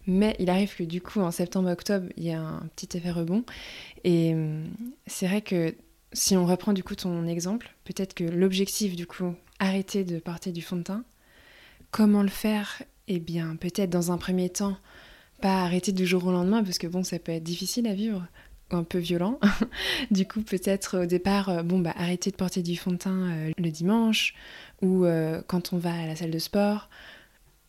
Mais 0.06 0.36
il 0.38 0.50
arrive 0.50 0.76
que 0.76 0.84
du 0.84 1.00
coup, 1.00 1.20
en 1.20 1.30
septembre-octobre, 1.30 2.06
il 2.16 2.24
y 2.24 2.32
a 2.32 2.40
un 2.40 2.68
petit 2.76 2.96
effet 2.96 3.10
rebond. 3.10 3.44
Et 4.04 4.36
c'est 5.06 5.26
vrai 5.26 5.42
que 5.42 5.74
si 6.12 6.36
on 6.36 6.46
reprend 6.46 6.72
du 6.72 6.84
coup 6.84 6.94
ton 6.94 7.26
exemple, 7.26 7.74
peut-être 7.84 8.14
que 8.14 8.24
l'objectif 8.24 8.94
du 8.94 9.06
coup, 9.06 9.34
arrêter 9.64 10.04
de 10.04 10.18
porter 10.18 10.52
du 10.52 10.62
fond 10.62 10.76
de 10.76 10.82
teint, 10.82 11.04
comment 11.90 12.22
le 12.22 12.28
faire? 12.28 12.82
Eh 13.08 13.18
bien, 13.18 13.56
peut-être 13.56 13.90
dans 13.90 14.12
un 14.12 14.18
premier 14.18 14.48
temps, 14.48 14.76
pas 15.40 15.62
arrêter 15.62 15.92
du 15.92 16.06
jour 16.06 16.24
au 16.26 16.32
lendemain 16.32 16.62
parce 16.62 16.78
que 16.78 16.86
bon, 16.86 17.02
ça 17.04 17.18
peut 17.18 17.32
être 17.32 17.42
difficile 17.42 17.86
à 17.86 17.94
vivre 17.94 18.26
un 18.70 18.84
peu 18.84 18.98
violent. 18.98 19.38
du 20.10 20.26
coup, 20.26 20.42
peut-être 20.42 21.02
au 21.02 21.06
départ, 21.06 21.48
euh, 21.48 21.62
bon, 21.62 21.78
bah, 21.78 21.92
arrêter 21.96 22.30
de 22.30 22.36
porter 22.36 22.62
du 22.62 22.76
fond 22.76 22.92
de 22.92 22.96
teint 22.96 23.30
euh, 23.30 23.52
le 23.56 23.70
dimanche 23.70 24.34
ou 24.82 25.04
euh, 25.04 25.42
quand 25.46 25.72
on 25.72 25.78
va 25.78 25.92
à 25.92 26.06
la 26.06 26.16
salle 26.16 26.30
de 26.30 26.38
sport. 26.38 26.88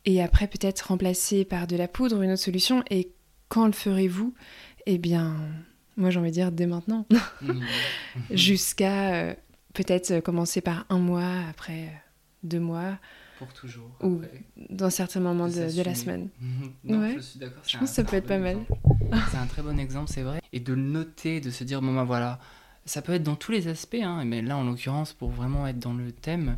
Et 0.06 0.22
après, 0.22 0.48
peut-être 0.48 0.82
remplacer 0.82 1.46
par 1.46 1.68
de 1.68 1.76
la 1.76 1.88
poudre, 1.88 2.22
une 2.22 2.32
autre 2.32 2.42
solution. 2.42 2.84
Et 2.90 3.12
quand 3.50 3.66
le 3.66 3.74
ferez-vous? 3.74 4.34
Eh 4.86 4.98
bien, 4.98 5.36
moi 5.98 6.12
j'ai 6.12 6.20
envie 6.20 6.30
de 6.30 6.34
dire 6.34 6.52
dès 6.52 6.68
maintenant. 6.68 7.08
Jusqu'à 8.32 9.36
peut-être 9.76 10.20
commencer 10.22 10.62
par 10.62 10.86
un 10.90 10.98
mois, 10.98 11.42
après 11.50 11.92
deux 12.44 12.60
mois 12.60 12.98
pour 13.38 13.52
toujours. 13.54 13.90
Ou 14.02 14.22
dans 14.70 14.90
certains 14.90 15.20
moments 15.20 15.48
de, 15.48 15.84
la 15.84 15.96
semaine. 15.96 16.30
je 16.86 17.20
suis 17.20 17.40
d'accord. 17.40 17.64
Je 17.68 17.78
pense 17.78 17.90
que 17.90 17.96
ça 17.96 18.04
peut 18.04 18.16
être 18.16 18.28
pas 18.28 18.38
mal. 18.38 18.58
c'est 19.32 19.38
un 19.38 19.46
très 19.46 19.62
bon 19.62 19.78
exemple, 19.78 20.10
c'est 20.12 20.22
vrai. 20.22 20.42
Et 20.54 20.60
de 20.60 20.74
le 20.74 20.82
noter, 20.82 21.42
de 21.42 21.52
se 21.52 21.64
dire, 21.64 21.82
bon 21.82 21.94
ben 21.94 22.06
voilà, 22.06 22.40
ça 22.86 23.02
peut 23.02 23.14
être 23.14 23.24
dans 23.24 23.36
tous 23.36 23.52
les 23.52 23.68
aspects, 23.68 23.98
hein, 24.02 24.24
mais 24.26 24.42
là 24.42 24.58
en 24.58 24.64
l'occurrence, 24.64 25.14
pour 25.14 25.32
vraiment 25.32 25.68
être 25.68 25.80
dans 25.80 25.94
le 25.94 26.12
thème, 26.12 26.58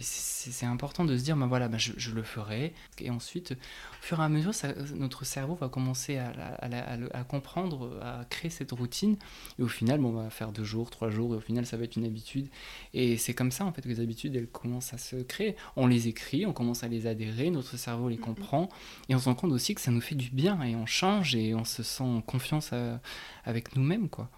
c'est 0.00 0.66
important 0.66 1.04
de 1.04 1.16
se 1.16 1.22
dire, 1.22 1.36
ben 1.36 1.46
voilà, 1.46 1.68
ben 1.68 1.78
je, 1.78 2.10
le 2.10 2.22
ferai. 2.22 2.74
Et 2.98 3.10
ensuite, 3.10 3.52
au 3.52 4.04
fur 4.04 4.20
et 4.20 4.22
à 4.22 4.28
mesure, 4.28 4.52
notre 4.94 5.24
cerveau 5.24 5.54
va 5.54 5.68
commencer 5.68 6.18
à, 6.18 6.32
à, 6.60 7.24
comprendre, 7.24 7.98
à 8.02 8.24
créer 8.26 8.50
cette 8.50 8.72
routine. 8.72 9.16
Et 9.58 9.62
au 9.62 9.68
final, 9.68 10.00
bon, 10.00 10.10
on 10.10 10.22
va 10.22 10.30
faire 10.30 10.52
deux 10.52 10.64
jours, 10.64 10.90
trois 10.90 11.08
jours, 11.08 11.34
et 11.34 11.36
au 11.38 11.40
final, 11.40 11.64
ça 11.64 11.76
va 11.76 11.84
être 11.84 11.96
une 11.96 12.04
habitude. 12.04 12.48
Et 12.92 13.16
c'est 13.16 13.34
comme 13.34 13.50
ça, 13.50 13.64
en 13.64 13.72
fait, 13.72 13.82
que 13.82 13.88
les 13.88 14.00
habitudes, 14.00 14.36
elles 14.36 14.48
commencent 14.48 14.92
à 14.92 14.98
se 14.98 15.16
créer. 15.16 15.56
On 15.76 15.86
les 15.86 16.08
écrit, 16.08 16.46
on 16.46 16.52
commence 16.52 16.84
à 16.84 16.88
les 16.88 17.06
adhérer, 17.06 17.50
notre 17.50 17.76
cerveau 17.76 18.08
les 18.08 18.18
comprend. 18.18 18.68
Et 19.08 19.14
on 19.14 19.18
se 19.18 19.26
rend 19.26 19.34
compte 19.34 19.52
aussi 19.52 19.74
que 19.74 19.80
ça 19.80 19.90
nous 19.90 20.02
fait 20.02 20.14
du 20.14 20.30
bien, 20.30 20.62
et 20.62 20.76
on 20.76 20.86
change, 20.86 21.34
et 21.34 21.54
on 21.54 21.64
se 21.64 21.82
sent 21.82 22.04
en 22.04 22.20
confiance 22.20 22.70
euh, 22.72 22.96
avec 23.44 23.76
nous-mêmes, 23.76 24.08
quoi. 24.08 24.30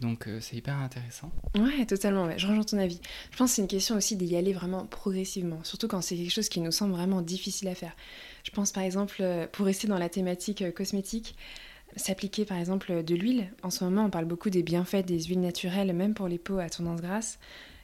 Donc 0.00 0.26
euh, 0.26 0.38
c'est 0.40 0.56
hyper 0.56 0.76
intéressant. 0.78 1.30
Ouais, 1.54 1.86
totalement, 1.86 2.28
je 2.36 2.46
rejoins 2.46 2.64
ton 2.64 2.78
avis. 2.78 3.00
Je 3.30 3.36
pense 3.36 3.50
que 3.50 3.56
c'est 3.56 3.62
une 3.62 3.68
question 3.68 3.96
aussi 3.96 4.16
d'y 4.16 4.36
aller 4.36 4.52
vraiment 4.52 4.86
progressivement, 4.86 5.62
surtout 5.62 5.88
quand 5.88 6.00
c'est 6.00 6.16
quelque 6.16 6.32
chose 6.32 6.48
qui 6.48 6.60
nous 6.60 6.72
semble 6.72 6.92
vraiment 6.92 7.22
difficile 7.22 7.68
à 7.68 7.74
faire. 7.74 7.94
Je 8.42 8.50
pense 8.50 8.72
par 8.72 8.82
exemple, 8.82 9.16
euh, 9.20 9.46
pour 9.50 9.66
rester 9.66 9.86
dans 9.86 9.98
la 9.98 10.08
thématique 10.08 10.62
euh, 10.62 10.72
cosmétique, 10.72 11.36
s'appliquer 11.96 12.44
par 12.44 12.58
exemple 12.58 13.04
de 13.04 13.14
l'huile. 13.14 13.52
En 13.62 13.70
ce 13.70 13.84
moment, 13.84 14.04
on 14.04 14.10
parle 14.10 14.24
beaucoup 14.24 14.50
des 14.50 14.64
bienfaits 14.64 15.06
des 15.06 15.22
huiles 15.22 15.40
naturelles, 15.40 15.92
même 15.92 16.14
pour 16.14 16.26
les 16.26 16.38
peaux 16.38 16.58
à 16.58 16.68
tendance 16.68 17.00
grasse. 17.00 17.38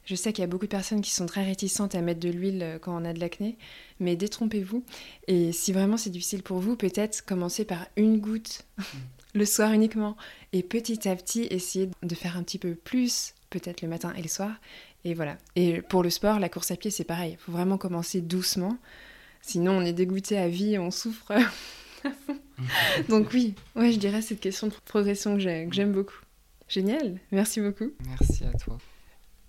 Je 0.04 0.16
sais 0.16 0.32
qu'il 0.32 0.42
y 0.42 0.44
a 0.44 0.48
beaucoup 0.48 0.64
de 0.64 0.70
personnes 0.70 1.02
qui 1.02 1.12
sont 1.12 1.26
très 1.26 1.44
réticentes 1.44 1.94
à 1.94 2.00
mettre 2.00 2.18
de 2.18 2.30
l'huile 2.30 2.78
quand 2.80 3.00
on 3.00 3.04
a 3.04 3.12
de 3.12 3.20
l'acné, 3.20 3.56
mais 4.00 4.16
détrompez-vous. 4.16 4.82
Et 5.28 5.52
si 5.52 5.72
vraiment 5.72 5.96
c'est 5.96 6.10
difficile 6.10 6.42
pour 6.42 6.58
vous, 6.58 6.74
peut-être 6.74 7.24
commencer 7.24 7.64
par 7.64 7.86
une 7.96 8.18
goutte 8.18 8.64
mm 8.78 8.82
le 9.34 9.44
soir 9.44 9.72
uniquement. 9.72 10.16
Et 10.52 10.62
petit 10.62 11.08
à 11.08 11.16
petit, 11.16 11.46
essayer 11.50 11.90
de 12.02 12.14
faire 12.14 12.36
un 12.36 12.42
petit 12.42 12.58
peu 12.58 12.74
plus, 12.74 13.34
peut-être 13.50 13.82
le 13.82 13.88
matin 13.88 14.12
et 14.16 14.22
le 14.22 14.28
soir. 14.28 14.52
Et 15.04 15.14
voilà. 15.14 15.38
Et 15.56 15.82
pour 15.82 16.02
le 16.02 16.10
sport, 16.10 16.38
la 16.38 16.48
course 16.48 16.70
à 16.70 16.76
pied, 16.76 16.90
c'est 16.90 17.04
pareil. 17.04 17.32
Il 17.32 17.38
faut 17.38 17.52
vraiment 17.52 17.78
commencer 17.78 18.20
doucement. 18.20 18.76
Sinon, 19.42 19.72
on 19.72 19.82
est 19.82 19.92
dégoûté 19.92 20.38
à 20.38 20.48
vie, 20.48 20.78
on 20.78 20.90
souffre. 20.90 21.32
Donc 23.08 23.28
oui, 23.32 23.54
ouais, 23.76 23.92
je 23.92 23.98
dirais 23.98 24.22
cette 24.22 24.40
question 24.40 24.66
de 24.68 24.74
progression 24.84 25.36
que 25.36 25.40
j'aime 25.40 25.92
beaucoup. 25.92 26.20
Génial, 26.68 27.18
merci 27.32 27.60
beaucoup. 27.60 27.90
Merci 28.06 28.44
à 28.44 28.52
toi. 28.56 28.78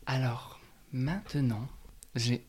Alors, 0.05 0.59
maintenant, 0.91 1.67
j'ai 2.15 2.43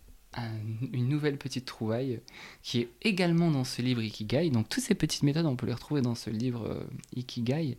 une 0.93 1.09
nouvelle 1.09 1.39
petite 1.39 1.65
trouvaille 1.65 2.21
qui 2.63 2.81
est 2.81 2.89
également 3.03 3.51
dans 3.51 3.65
ce 3.65 3.83
livre 3.83 4.03
Ikigai. 4.03 4.51
Donc 4.51 4.69
toutes 4.69 4.83
ces 4.83 4.95
petites 4.95 5.23
méthodes, 5.23 5.47
on 5.47 5.57
peut 5.57 5.67
les 5.67 5.75
retrouver 5.75 6.01
dans 6.01 6.15
ce 6.15 6.31
livre 6.31 6.67
euh, 6.67 6.85
Ikigai. 7.17 7.77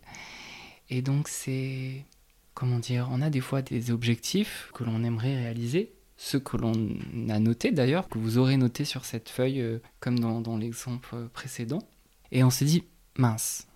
Et 0.90 1.02
donc 1.02 1.28
c'est, 1.28 2.04
comment 2.54 2.78
dire, 2.78 3.08
on 3.10 3.20
a 3.22 3.30
des 3.30 3.40
fois 3.40 3.62
des 3.62 3.90
objectifs 3.90 4.70
que 4.74 4.84
l'on 4.84 5.02
aimerait 5.02 5.36
réaliser, 5.36 5.92
ceux 6.16 6.38
que 6.38 6.56
l'on 6.56 6.74
a 7.28 7.38
notés 7.38 7.72
d'ailleurs, 7.72 8.08
que 8.08 8.18
vous 8.18 8.38
aurez 8.38 8.56
noté 8.56 8.84
sur 8.84 9.04
cette 9.04 9.28
feuille, 9.28 9.60
euh, 9.60 9.78
comme 10.00 10.18
dans, 10.18 10.56
l'exemple 10.56 11.28
précédent. 11.32 11.80
Et 12.30 12.44
on 12.44 12.50
s'est 12.50 12.64
dit, 12.64 12.84
mince, 13.16 13.66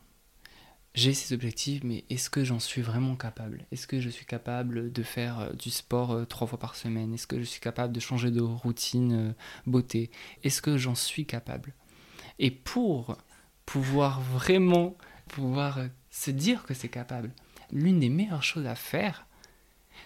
j'ai 0.95 1.15
ces 1.15 1.35
objectifs, 1.35 1.85
mais 1.85 2.05
est-ce 2.11 2.31
que 2.31 2.45
j'en 2.45 2.59
suis 2.59 2.83
vraiment 2.83 3.15
capable? 3.15 3.67
Est-ce 3.71 3.87
que 3.87 4.01
je 4.01 4.09
suis 4.09 4.27
capable 4.27 4.91
de 4.93 5.03
faire 5.03 5.41
euh, 5.41 5.53
du 5.53 5.71
sport 5.71 6.13
euh, 6.13 6.25
trois 6.25 6.47
fois 6.47 6.59
par 6.59 6.75
semaine? 6.75 7.15
Est-ce 7.15 7.27
que 7.27 7.39
je 7.39 7.45
suis 7.45 7.61
capable 7.61 7.93
de 7.93 8.01
changer 8.01 8.31
de 8.31 8.41
routine 8.41 9.13
euh, 9.13 9.33
beauté? 9.67 10.11
Est-ce 10.43 10.63
que 10.63 10.77
j'en 10.77 10.95
suis 10.95 11.27
capable? 11.27 11.75
Et 12.39 12.51
pour 12.51 13.17
pouvoir 13.67 14.21
vraiment 14.21 14.97
pouvoir 15.29 15.79
se 16.11 16.31
dire 16.31 16.65
que 16.65 16.73
c'est 16.75 16.89
capable, 16.89 17.31
l'une 17.71 18.01
des 18.01 18.09
meilleures 18.09 18.43
choses 18.43 18.67
à 18.67 18.75
faire, 18.75 19.27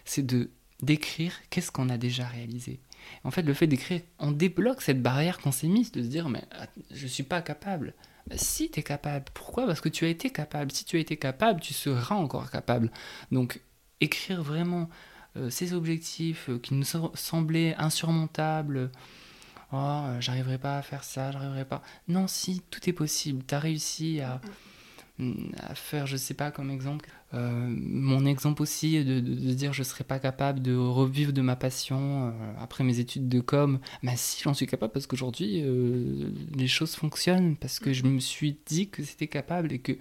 c'est 0.04 0.26
de 0.26 0.50
d'écrire 0.82 1.32
qu'est-ce 1.48 1.70
qu'on 1.70 1.88
a 1.90 1.96
déjà 1.96 2.26
réalisé. 2.26 2.80
En 3.22 3.30
fait, 3.30 3.42
le 3.42 3.54
fait 3.54 3.68
d'écrire, 3.68 4.00
on 4.18 4.32
débloque 4.32 4.82
cette 4.82 5.00
barrière 5.00 5.38
qu'on 5.38 5.52
s'est 5.52 5.68
mise 5.68 5.92
de 5.92 6.02
se 6.02 6.08
dire 6.08 6.28
mais 6.28 6.42
je 6.90 7.06
suis 7.06 7.22
pas 7.22 7.40
capable. 7.40 7.94
Si 8.36 8.70
tu 8.70 8.80
es 8.80 8.82
capable. 8.82 9.26
Pourquoi? 9.34 9.66
Parce 9.66 9.80
que 9.80 9.88
tu 9.88 10.04
as 10.04 10.08
été 10.08 10.30
capable. 10.30 10.72
Si 10.72 10.84
tu 10.84 10.96
as 10.96 11.00
été 11.00 11.16
capable, 11.16 11.60
tu 11.60 11.74
seras 11.74 12.14
encore 12.14 12.50
capable. 12.50 12.90
Donc, 13.30 13.60
écrire 14.00 14.42
vraiment 14.42 14.88
euh, 15.36 15.50
ces 15.50 15.72
objectifs 15.74 16.48
euh, 16.48 16.58
qui 16.58 16.74
nous 16.74 16.84
semblaient 17.14 17.74
insurmontables. 17.76 18.90
Oh, 19.72 20.04
j'arriverai 20.20 20.58
pas 20.58 20.78
à 20.78 20.82
faire 20.82 21.02
ça, 21.02 21.32
j'arriverai 21.32 21.64
pas. 21.64 21.82
Non, 22.08 22.26
si, 22.26 22.62
tout 22.70 22.88
est 22.88 22.92
possible. 22.92 23.42
Tu 23.46 23.54
as 23.54 23.58
réussi 23.58 24.20
à. 24.20 24.40
À 25.58 25.74
faire, 25.74 26.06
je 26.06 26.16
sais 26.16 26.34
pas, 26.34 26.50
comme 26.50 26.70
exemple, 26.70 27.08
euh, 27.34 27.66
mon 27.68 28.26
exemple 28.26 28.60
aussi 28.60 29.02
de, 29.04 29.20
de, 29.20 29.54
dire 29.54 29.72
je 29.72 29.82
serais 29.82 30.04
pas 30.04 30.18
capable 30.18 30.60
de 30.60 30.76
revivre 30.76 31.32
de 31.32 31.40
ma 31.40 31.56
passion 31.56 32.28
euh, 32.28 32.30
après 32.60 32.84
mes 32.84 32.98
études 32.98 33.28
de 33.28 33.40
com. 33.40 33.78
Mais 34.02 34.14
si, 34.16 34.42
j'en 34.42 34.54
suis 34.54 34.66
capable 34.66 34.92
parce 34.92 35.06
qu'aujourd'hui, 35.06 35.62
euh, 35.62 36.30
les 36.54 36.68
choses 36.68 36.94
fonctionnent, 36.94 37.56
parce 37.56 37.78
que 37.78 37.92
je 37.92 38.04
me 38.04 38.20
suis 38.20 38.58
dit 38.66 38.88
que 38.88 39.02
c'était 39.02 39.28
capable 39.28 39.72
et 39.72 39.78
que 39.78 39.92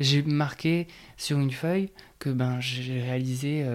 j'ai 0.00 0.22
marqué 0.22 0.88
sur 1.16 1.38
une 1.38 1.52
feuille 1.52 1.90
que 2.18 2.30
ben, 2.30 2.60
j'ai 2.60 3.00
réalisé, 3.00 3.66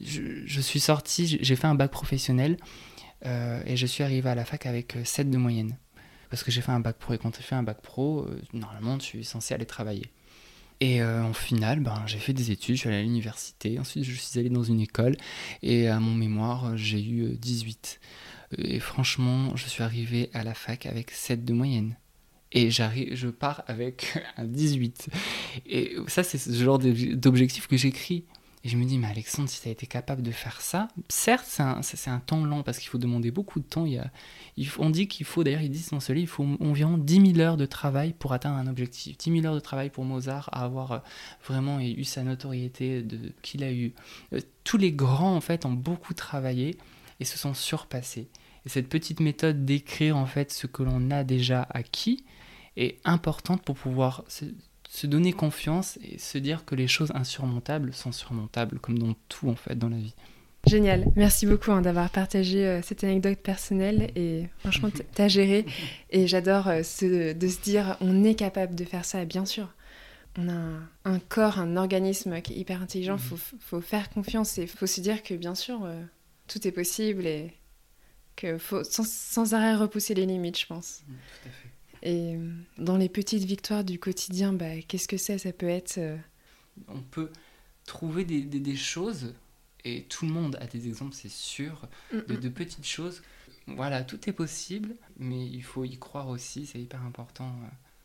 je, 0.00 0.22
je, 0.44 0.60
suis 0.60 0.80
sorti, 0.80 1.38
j'ai 1.40 1.56
fait 1.56 1.66
un 1.66 1.74
bac 1.74 1.90
professionnel 1.90 2.56
et 3.24 3.76
je 3.76 3.86
suis 3.86 4.04
arrivé 4.04 4.28
à 4.28 4.36
la 4.36 4.44
fac 4.44 4.66
avec 4.66 4.96
7 5.02 5.30
de 5.30 5.38
moyenne 5.38 5.76
parce 6.34 6.42
que 6.42 6.50
j'ai 6.50 6.62
fait 6.62 6.72
un 6.72 6.80
bac 6.80 6.96
pro 6.98 7.14
et 7.14 7.18
quand 7.18 7.30
tu 7.30 7.44
fais 7.44 7.54
un 7.54 7.62
bac 7.62 7.80
pro, 7.80 8.22
euh, 8.22 8.42
normalement 8.54 8.98
tu 8.98 9.20
es 9.20 9.22
censé 9.22 9.54
aller 9.54 9.66
travailler. 9.66 10.10
Et 10.80 11.00
euh, 11.00 11.22
en 11.22 11.32
finale, 11.32 11.78
ben, 11.78 12.02
j'ai 12.06 12.18
fait 12.18 12.32
des 12.32 12.50
études, 12.50 12.74
je 12.74 12.80
suis 12.80 12.88
allé 12.88 12.98
à 12.98 13.02
l'université, 13.02 13.78
ensuite 13.78 14.02
je 14.02 14.12
suis 14.16 14.40
allé 14.40 14.50
dans 14.50 14.64
une 14.64 14.80
école 14.80 15.16
et 15.62 15.86
à 15.86 16.00
mon 16.00 16.12
mémoire 16.12 16.76
j'ai 16.76 17.00
eu 17.00 17.36
18. 17.36 18.00
Euh, 18.58 18.64
et 18.64 18.80
franchement, 18.80 19.54
je 19.54 19.68
suis 19.68 19.84
arrivé 19.84 20.28
à 20.34 20.42
la 20.42 20.54
fac 20.54 20.86
avec 20.86 21.12
7 21.12 21.44
de 21.44 21.52
moyenne. 21.52 21.96
Et 22.50 22.72
je 22.72 23.28
pars 23.28 23.62
avec 23.68 24.18
un 24.36 24.46
18. 24.46 25.10
Et 25.66 25.94
ça, 26.08 26.24
c'est 26.24 26.38
ce 26.38 26.50
genre 26.52 26.80
d'objectif 26.80 27.68
que 27.68 27.76
j'écris. 27.76 28.24
Et 28.64 28.68
je 28.70 28.78
me 28.78 28.84
dis, 28.86 28.96
mais 28.96 29.08
Alexandre, 29.08 29.46
si 29.50 29.60
tu 29.60 29.68
as 29.68 29.72
été 29.72 29.86
capable 29.86 30.22
de 30.22 30.30
faire 30.30 30.62
ça, 30.62 30.88
certes, 31.10 31.44
c'est 31.46 32.10
un, 32.10 32.18
temps 32.20 32.46
lent 32.46 32.62
parce 32.62 32.78
qu'il 32.78 32.88
faut 32.88 32.96
demander 32.96 33.30
beaucoup 33.30 33.60
de 33.60 33.64
temps. 33.64 33.84
Il 33.84 33.92
y 33.92 33.98
a, 33.98 34.10
on 34.78 34.88
dit 34.88 35.06
qu'il 35.06 35.26
faut, 35.26 35.44
d'ailleurs, 35.44 35.60
ils 35.60 35.70
disent 35.70 35.90
dans 35.90 36.00
ce 36.00 36.14
livre, 36.14 36.32
il 36.32 36.34
faut 36.34 36.64
environ 36.64 36.96
10 36.96 37.34
000 37.34 37.46
heures 37.46 37.58
de 37.58 37.66
travail 37.66 38.14
pour 38.18 38.32
atteindre 38.32 38.56
un 38.56 38.66
objectif. 38.66 39.18
10 39.18 39.42
000 39.42 39.46
heures 39.46 39.54
de 39.54 39.60
travail 39.60 39.90
pour 39.90 40.04
Mozart 40.04 40.48
à 40.50 40.64
avoir 40.64 40.92
euh, 40.92 40.98
vraiment 41.46 41.78
eu 41.78 42.04
sa 42.04 42.22
notoriété 42.22 43.04
qu'il 43.42 43.64
a 43.64 43.70
eu. 43.70 43.92
Euh, 44.32 44.40
tous 44.64 44.78
les 44.78 44.92
grands, 44.92 45.36
en 45.36 45.42
fait, 45.42 45.66
ont 45.66 45.72
beaucoup 45.72 46.14
travaillé 46.14 46.78
et 47.20 47.26
se 47.26 47.36
sont 47.36 47.52
surpassés. 47.52 48.28
Et 48.64 48.70
cette 48.70 48.88
petite 48.88 49.20
méthode 49.20 49.66
d'écrire, 49.66 50.16
en 50.16 50.26
fait, 50.26 50.50
ce 50.50 50.66
que 50.66 50.82
l'on 50.82 51.10
a 51.10 51.22
déjà 51.22 51.66
acquis 51.68 52.24
est 52.78 52.98
importante 53.04 53.62
pour 53.62 53.76
pouvoir 53.76 54.24
se 54.94 55.08
donner 55.08 55.32
confiance 55.32 55.98
et 56.08 56.18
se 56.18 56.38
dire 56.38 56.64
que 56.64 56.76
les 56.76 56.86
choses 56.86 57.10
insurmontables 57.16 57.92
sont 57.92 58.12
surmontables, 58.12 58.78
comme 58.78 58.96
dans 58.96 59.16
tout 59.28 59.48
en 59.48 59.56
fait 59.56 59.76
dans 59.76 59.88
la 59.88 59.96
vie. 59.96 60.14
Génial, 60.68 61.06
merci 61.16 61.46
beaucoup 61.46 61.72
hein, 61.72 61.82
d'avoir 61.82 62.08
partagé 62.10 62.64
euh, 62.64 62.80
cette 62.80 63.02
anecdote 63.02 63.38
personnelle 63.38 64.12
et 64.14 64.44
franchement 64.60 64.90
t'as 65.12 65.26
géré 65.26 65.66
et 66.10 66.28
j'adore 66.28 66.68
euh, 66.68 66.78
de 66.78 67.48
se 67.48 67.60
dire 67.60 67.96
on 68.00 68.22
est 68.22 68.36
capable 68.36 68.76
de 68.76 68.84
faire 68.84 69.04
ça, 69.04 69.24
bien 69.24 69.44
sûr. 69.44 69.74
On 70.38 70.48
a 70.48 70.60
un, 71.04 71.18
corps, 71.18 71.58
un 71.58 71.76
organisme 71.76 72.40
qui 72.40 72.52
est 72.52 72.56
hyper 72.56 72.80
intelligent, 72.80 73.16
il 73.16 73.36
mm-hmm. 73.36 73.58
faut, 73.58 73.80
faire 73.80 74.08
confiance 74.10 74.58
et 74.58 74.62
il 74.62 74.68
faut 74.68 74.86
se 74.86 75.00
dire 75.00 75.24
que 75.24 75.34
bien 75.34 75.56
sûr 75.56 75.84
euh, 75.84 76.00
tout 76.46 76.66
est 76.68 76.72
possible 76.72 77.26
et 77.26 77.52
qu'il 78.36 78.60
faut 78.60 78.84
sans, 78.84 79.54
arrêt 79.54 79.74
repousser 79.74 80.14
les 80.14 80.24
limites, 80.24 80.58
je 80.58 80.66
pense. 80.66 81.02
Mm, 81.08 81.12
tout 81.12 81.48
à 81.48 81.50
fait. 81.50 81.63
Et 82.04 82.36
euh, 82.36 82.50
dans 82.78 82.98
les 82.98 83.08
petites 83.08 83.44
victoires 83.44 83.82
du 83.82 83.98
quotidien, 83.98 84.52
bah, 84.52 84.80
qu'est-ce 84.86 85.08
que 85.08 85.16
c'est? 85.16 85.38
Ça 85.38 85.52
peut 85.52 85.68
être... 85.68 85.98
Euh, 85.98 86.16
On 86.88 87.00
peut 87.00 87.30
trouver 87.86 88.24
des, 88.24 88.42
des, 88.42 88.76
choses, 88.76 89.34
et 89.84 90.02
tout 90.02 90.26
le 90.26 90.32
monde 90.32 90.56
a 90.60 90.66
des 90.66 90.86
exemples, 90.86 91.14
c'est 91.14 91.30
sûr, 91.30 91.88
mm, 92.12 92.18
de, 92.28 92.34
mm. 92.34 92.40
de, 92.40 92.48
petites 92.50 92.86
choses. 92.86 93.22
Voilà, 93.66 94.02
tout 94.04 94.28
est 94.28 94.32
possible, 94.32 94.94
mais 95.18 95.46
il 95.46 95.62
faut 95.62 95.84
y 95.84 95.96
croire 95.98 96.28
aussi, 96.28 96.66
c'est 96.66 96.80
hyper 96.80 97.02
important. 97.02 97.50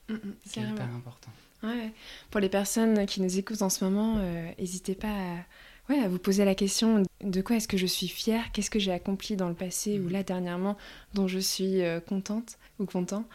Euh, 0.09 0.13
mm, 0.15 0.33
c'est 0.45 0.62
hyper 0.62 0.95
important. 0.95 1.31
Ouais. 1.62 1.91
Pour 2.31 2.39
les 2.39 2.47
personnes 2.47 3.05
qui 3.05 3.21
nous 3.21 3.38
écoutent 3.38 3.62
en 3.62 3.69
ce 3.69 3.83
moment, 3.83 4.17
n'hésitez 4.57 4.95
pas 4.95 5.12
à, 5.12 5.45
ouais, 5.89 5.99
à 5.99 6.08
vous 6.08 6.19
poser 6.19 6.45
la 6.45 6.56
question 6.56 7.04
de 7.21 7.41
quoi 7.41 7.58
est-ce 7.58 7.67
que 7.67 7.78
je 7.78 7.86
suis 7.86 8.08
fière, 8.08 8.52
qu'est-ce 8.52 8.69
que 8.69 8.80
j'ai 8.80 8.91
accompli 8.91 9.36
dans 9.36 9.49
le 9.49 9.56
passé 9.56 9.99
ou 9.99 10.08
là 10.10 10.23
dernièrement 10.23 10.78
dont 11.13 11.28
je 11.28 11.39
suis 11.39 11.82
contente 12.08 12.58
ou 12.80 12.86
content. 12.86 13.25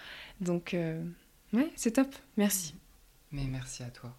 Donc, 0.40 0.74
euh, 0.74 1.02
ouais, 1.52 1.70
c'est 1.76 1.92
top. 1.92 2.08
Merci. 2.36 2.74
Mais 3.30 3.44
merci 3.44 3.82
à 3.82 3.88
toi. 3.90 4.14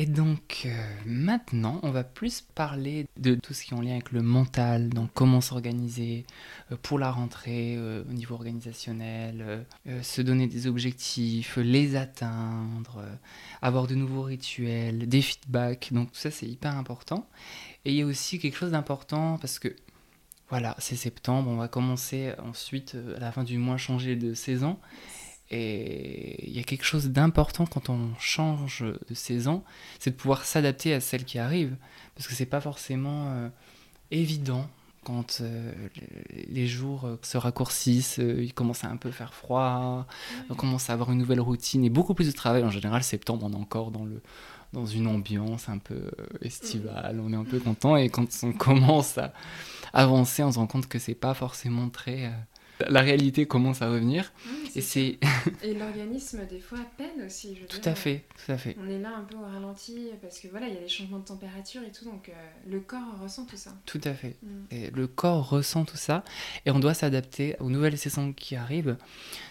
Et 0.00 0.06
donc 0.06 0.62
euh, 0.64 0.70
maintenant, 1.06 1.80
on 1.82 1.90
va 1.90 2.04
plus 2.04 2.40
parler 2.40 3.06
de 3.18 3.34
tout 3.34 3.52
ce 3.52 3.64
qui 3.64 3.74
est 3.74 3.76
en 3.76 3.80
lien 3.80 3.94
avec 3.94 4.12
le 4.12 4.22
mental, 4.22 4.90
donc 4.90 5.10
comment 5.12 5.40
s'organiser 5.40 6.24
euh, 6.70 6.76
pour 6.80 7.00
la 7.00 7.10
rentrée 7.10 7.76
au 7.76 8.12
niveau 8.12 8.36
organisationnel, 8.36 9.66
se 10.02 10.22
donner 10.22 10.46
des 10.46 10.68
objectifs, 10.68 11.56
les 11.56 11.96
atteindre, 11.96 13.04
avoir 13.60 13.88
de 13.88 13.96
nouveaux 13.96 14.22
rituels, 14.22 15.08
des 15.08 15.20
feedbacks. 15.20 15.92
Donc 15.92 16.12
tout 16.12 16.18
ça, 16.20 16.30
c'est 16.30 16.46
hyper 16.46 16.76
important. 16.76 17.28
Et 17.84 17.90
il 17.90 17.96
y 17.96 18.02
a 18.02 18.06
aussi 18.06 18.38
quelque 18.38 18.56
chose 18.56 18.70
d'important 18.70 19.36
parce 19.38 19.58
que 19.58 19.74
voilà, 20.48 20.76
c'est 20.78 20.94
septembre, 20.94 21.50
on 21.50 21.56
va 21.56 21.66
commencer 21.66 22.34
ensuite 22.38 22.96
à 23.16 23.18
la 23.18 23.32
fin 23.32 23.42
du 23.42 23.58
mois 23.58 23.78
changer 23.78 24.14
de 24.14 24.32
saison. 24.32 24.78
Et 25.50 26.46
il 26.46 26.54
y 26.54 26.60
a 26.60 26.62
quelque 26.62 26.84
chose 26.84 27.08
d'important 27.08 27.66
quand 27.66 27.88
on 27.88 28.10
change 28.18 28.84
de 29.08 29.14
saison, 29.14 29.62
c'est 29.98 30.10
de 30.10 30.16
pouvoir 30.16 30.44
s'adapter 30.44 30.92
à 30.92 31.00
celle 31.00 31.24
qui 31.24 31.38
arrive. 31.38 31.76
Parce 32.14 32.28
que 32.28 32.34
c'est 32.34 32.46
pas 32.46 32.60
forcément 32.60 33.32
euh, 33.32 33.48
évident 34.10 34.68
quand 35.04 35.38
euh, 35.40 35.72
les 36.48 36.66
jours 36.66 37.06
euh, 37.06 37.16
se 37.22 37.38
raccourcissent, 37.38 38.18
il 38.18 38.52
commence 38.52 38.84
à 38.84 38.88
un 38.88 38.96
peu 38.96 39.10
faire 39.10 39.32
froid, 39.32 40.06
on 40.50 40.54
commence 40.54 40.90
à 40.90 40.92
avoir 40.92 41.12
une 41.12 41.18
nouvelle 41.18 41.40
routine 41.40 41.82
et 41.82 41.90
beaucoup 41.90 42.12
plus 42.12 42.26
de 42.26 42.32
travail. 42.32 42.62
En 42.62 42.70
général, 42.70 43.02
septembre, 43.02 43.46
on 43.46 43.52
est 43.52 43.56
encore 43.56 43.90
dans, 43.90 44.04
le, 44.04 44.20
dans 44.74 44.84
une 44.84 45.06
ambiance 45.06 45.70
un 45.70 45.78
peu 45.78 46.10
estivale, 46.42 47.20
on 47.24 47.32
est 47.32 47.36
un 47.36 47.44
peu 47.44 47.58
content. 47.58 47.96
Et 47.96 48.10
quand 48.10 48.28
on 48.42 48.52
commence 48.52 49.16
à 49.16 49.32
avancer, 49.94 50.42
on 50.42 50.52
se 50.52 50.58
rend 50.58 50.66
compte 50.66 50.88
que 50.88 50.98
c'est 50.98 51.14
pas 51.14 51.32
forcément 51.32 51.88
très 51.88 52.30
la 52.86 53.00
réalité 53.00 53.46
commence 53.46 53.82
à 53.82 53.90
revenir. 53.90 54.32
et 54.74 54.80
c'est 54.80 55.18
et 55.62 55.74
l'organisme 55.74 56.46
des 56.48 56.60
fois 56.60 56.78
peine 56.96 57.26
aussi. 57.26 57.56
Je 57.60 57.66
tout 57.66 57.80
à 57.84 57.94
fait, 57.94 58.24
tout 58.44 58.52
à 58.52 58.58
fait. 58.58 58.76
On 58.80 58.88
est 58.88 58.98
là 58.98 59.10
un 59.16 59.24
peu 59.24 59.36
au 59.36 59.42
ralenti 59.42 60.10
parce 60.20 60.38
que 60.40 60.48
voilà, 60.48 60.68
il 60.68 60.74
y 60.74 60.76
a 60.76 60.80
les 60.80 60.88
changements 60.88 61.18
de 61.18 61.24
température 61.24 61.82
et 61.82 61.92
tout, 61.92 62.04
donc 62.04 62.28
euh, 62.28 62.32
le 62.66 62.80
corps 62.80 63.20
ressent 63.22 63.46
tout 63.46 63.56
ça. 63.56 63.72
Tout 63.86 64.00
à 64.04 64.14
fait. 64.14 64.36
Mm. 64.42 64.48
Et 64.70 64.90
le 64.90 65.06
corps 65.06 65.48
ressent 65.48 65.84
tout 65.84 65.96
ça 65.96 66.24
et 66.66 66.70
on 66.70 66.78
doit 66.78 66.94
s'adapter 66.94 67.56
aux 67.60 67.70
nouvelles 67.70 67.98
saisons 67.98 68.32
qui 68.32 68.56
arrivent. 68.56 68.96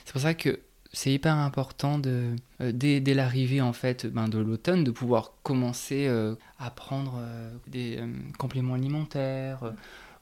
C'est 0.06 0.14
pour 0.14 0.22
ça 0.22 0.34
que 0.34 0.60
c'est 0.94 1.12
hyper 1.12 1.36
important 1.36 2.00
de, 2.00 2.36
euh, 2.62 2.72
dès, 2.72 3.02
l'arrivée 3.14 3.62
en 3.62 3.74
fait 3.74 4.06
ben, 4.06 4.30
de 4.30 4.38
l'automne 4.40 4.84
de 4.84 4.92
pouvoir 4.92 5.34
commencer 5.44 6.08
euh, 6.08 6.36
à 6.60 6.72
prendre 6.72 7.22
des 7.68 8.00
compléments 8.38 8.74
alimentaires. 8.76 9.64
Mm 9.64 9.76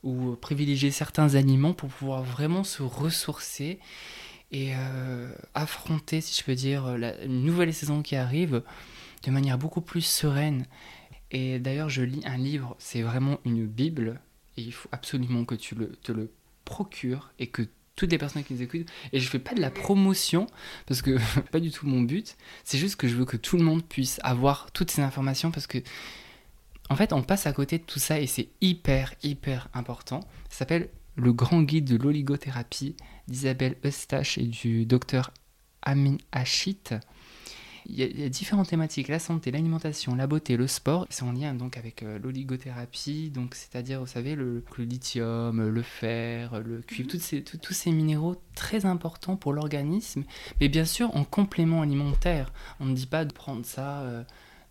ou 0.06 0.36
privilégier 0.36 0.92
certains 0.92 1.36
aliments 1.36 1.74
pour 1.74 1.90
pouvoir 1.90 2.24
vraiment 2.24 2.64
se 2.64 2.84
ressourcer 2.84 3.80
et 4.52 4.74
euh, 4.76 5.34
affronter, 5.56 6.22
si 6.22 6.40
je 6.40 6.46
peux 6.46 6.56
dire, 6.56 6.98
la, 6.98 7.28
nouvelle 7.28 7.74
saison 7.74 8.02
qui 8.02 8.16
arrive 8.16 8.62
de 9.24 9.32
manière 9.32 9.58
beaucoup 9.58 9.82
plus 9.82 10.06
sereine. 10.06 10.66
Et 11.32 11.60
d'ailleurs, 11.60 11.90
je 11.90 12.04
lis 12.04 12.22
un 12.26 12.38
livre, 12.38 12.76
c'est 12.78 13.02
vraiment 13.02 13.40
une 13.44 13.66
Bible, 13.66 14.22
et 14.58 14.62
il 14.62 14.72
faut 14.72 14.88
absolument 14.92 15.44
que 15.44 15.56
tu 15.56 15.76
le, 15.76 15.94
te 16.04 16.12
le 16.12 16.32
procures 16.64 17.32
et 17.40 17.48
que 17.48 17.64
toutes 17.96 18.12
les 18.12 18.18
personnes 18.18 18.44
qui 18.44 18.54
nous 18.54 18.62
écoutent, 18.62 18.88
et 19.12 19.20
je 19.20 19.28
fais 19.28 19.40
pas 19.40 19.56
de 19.56 19.62
la 19.62 19.72
promotion, 19.72 20.48
parce 20.86 21.02
que 21.02 21.18
pas 21.52 21.60
du 21.60 21.72
tout 21.72 21.88
mon 21.88 22.02
but, 22.02 22.38
c'est 22.64 22.78
juste 22.78 22.98
que 22.98 23.08
je 23.08 23.16
veux 23.16 23.26
que 23.26 23.38
tout 23.38 23.58
le 23.58 23.64
monde 23.64 23.84
puisse 23.84 24.20
avoir 24.24 24.72
toutes 24.72 24.92
ces 24.92 25.02
informations, 25.02 25.50
parce 25.50 25.66
que 25.66 25.80
en 26.90 26.96
fait, 26.96 27.14
on 27.14 27.24
passe 27.24 27.48
à 27.48 27.54
côté 27.54 27.78
de 27.78 27.84
tout 27.84 28.00
ça 28.00 28.20
et 28.20 28.28
c'est 28.28 28.50
hyper, 28.62 29.14
hyper 29.24 29.70
important. 29.74 30.22
Ça 30.50 30.60
s'appelle 30.60 30.90
Le 31.16 31.34
grand 31.34 31.64
guide 31.64 31.86
de 31.86 31.98
l'oligothérapie 31.98 32.96
d'Isabelle 33.28 33.76
Eustache 33.84 34.38
et 34.38 34.46
du 34.46 34.86
docteur 34.86 35.32
Amin 35.82 36.18
Hachit. 36.32 36.94
Il 37.88 38.00
y, 38.00 38.24
a, 38.24 38.30
différentes 38.30 38.70
thématiques 38.70 39.10
la 39.10 39.20
santé, 39.20 39.52
l'alimentation, 39.52 40.16
la 40.16 40.26
beauté, 40.26 40.58
le 40.58 40.66
sport. 40.66 41.06
C'est 41.12 41.24
en 41.24 41.32
lien 41.32 41.54
donc 41.54 41.78
avec 41.78 42.02
euh, 42.02 42.18
l'oligothérapie, 42.18 43.30
donc 43.30 43.54
c'est-à-dire, 43.54 44.00
vous 44.00 44.08
savez, 44.08 44.34
le, 44.34 44.64
lithium, 44.80 45.68
le 45.68 45.82
fer, 45.84 46.62
le 46.62 46.82
cuivre, 46.82 47.14
mhm. 47.14 47.20
ces, 47.20 47.44
tous 47.44 47.74
ces 47.74 47.92
minéraux 47.92 48.42
très 48.56 48.88
importants 48.88 49.36
pour 49.36 49.54
l'organisme, 49.54 50.24
mais 50.60 50.68
bien 50.68 50.86
sûr 50.86 51.16
en 51.16 51.24
complément 51.24 51.84
alimentaire. 51.84 52.52
On 52.80 52.86
ne 52.86 52.96
dit 52.96 53.06
pas 53.06 53.24
de 53.24 53.34
prendre 53.34 53.66
ça. 53.66 54.02
Euh, 54.02 54.24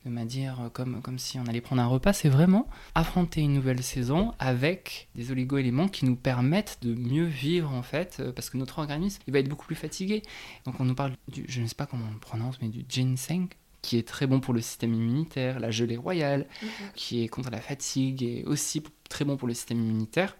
de 0.05 0.11
manière 0.11 0.61
euh, 0.61 0.69
comme, 0.69 1.01
comme 1.03 1.19
si 1.19 1.39
on 1.39 1.47
allait 1.47 1.61
prendre 1.61 1.83
un 1.83 1.87
repas, 1.87 2.13
c'est 2.13 2.29
vraiment 2.29 2.69
affronter 2.95 3.41
une 3.41 3.55
nouvelle 3.55 3.83
saison 3.83 4.35
avec 4.39 5.09
des 5.15 5.31
oligo-éléments 5.31 5.89
qui 5.89 6.05
nous 6.05 6.17
permettent 6.17 6.79
de 6.83 6.95
mieux 6.95 7.25
vivre 7.25 7.73
en 7.73 7.83
fait, 7.83 8.19
euh, 8.21 8.33
parce 8.33 8.51
que 8.51 8.57
notre 8.57 8.79
organisme 8.79 9.23
il 9.27 9.33
va 9.33 9.39
être 9.39 9.49
beaucoup 9.49 9.67
plus 9.67 9.77
fatigué. 9.77 10.23
Donc 10.67 10.81
on 10.81 10.85
nous 10.85 10.95
parle 10.95 11.13
du, 11.29 11.45
je 11.49 11.61
ne 11.61 11.67
sais 11.67 11.75
pas 11.75 11.87
comment 11.87 12.07
on 12.09 12.13
le 12.13 12.19
prononce, 12.19 12.59
mais 12.61 12.69
du 12.69 12.85
ginseng 12.89 13.49
qui 13.83 13.99
est 13.99 14.09
très 14.09 14.27
bon 14.27 14.41
pour 14.41 14.55
le 14.55 14.63
système 14.63 14.95
immunitaire, 14.95 15.61
la 15.61 15.71
gelée 15.71 15.99
royale, 15.99 16.47
mhm. 16.63 16.69
qui 16.95 17.23
est 17.23 17.29
contre 17.29 17.51
la 17.51 17.61
fatigue 17.61 18.23
et 18.23 18.45
aussi 18.47 18.83
très 19.11 19.25
bon 19.25 19.37
pour 19.37 19.47
le 19.47 19.55
système 19.55 19.79
immunitaire. 19.79 20.37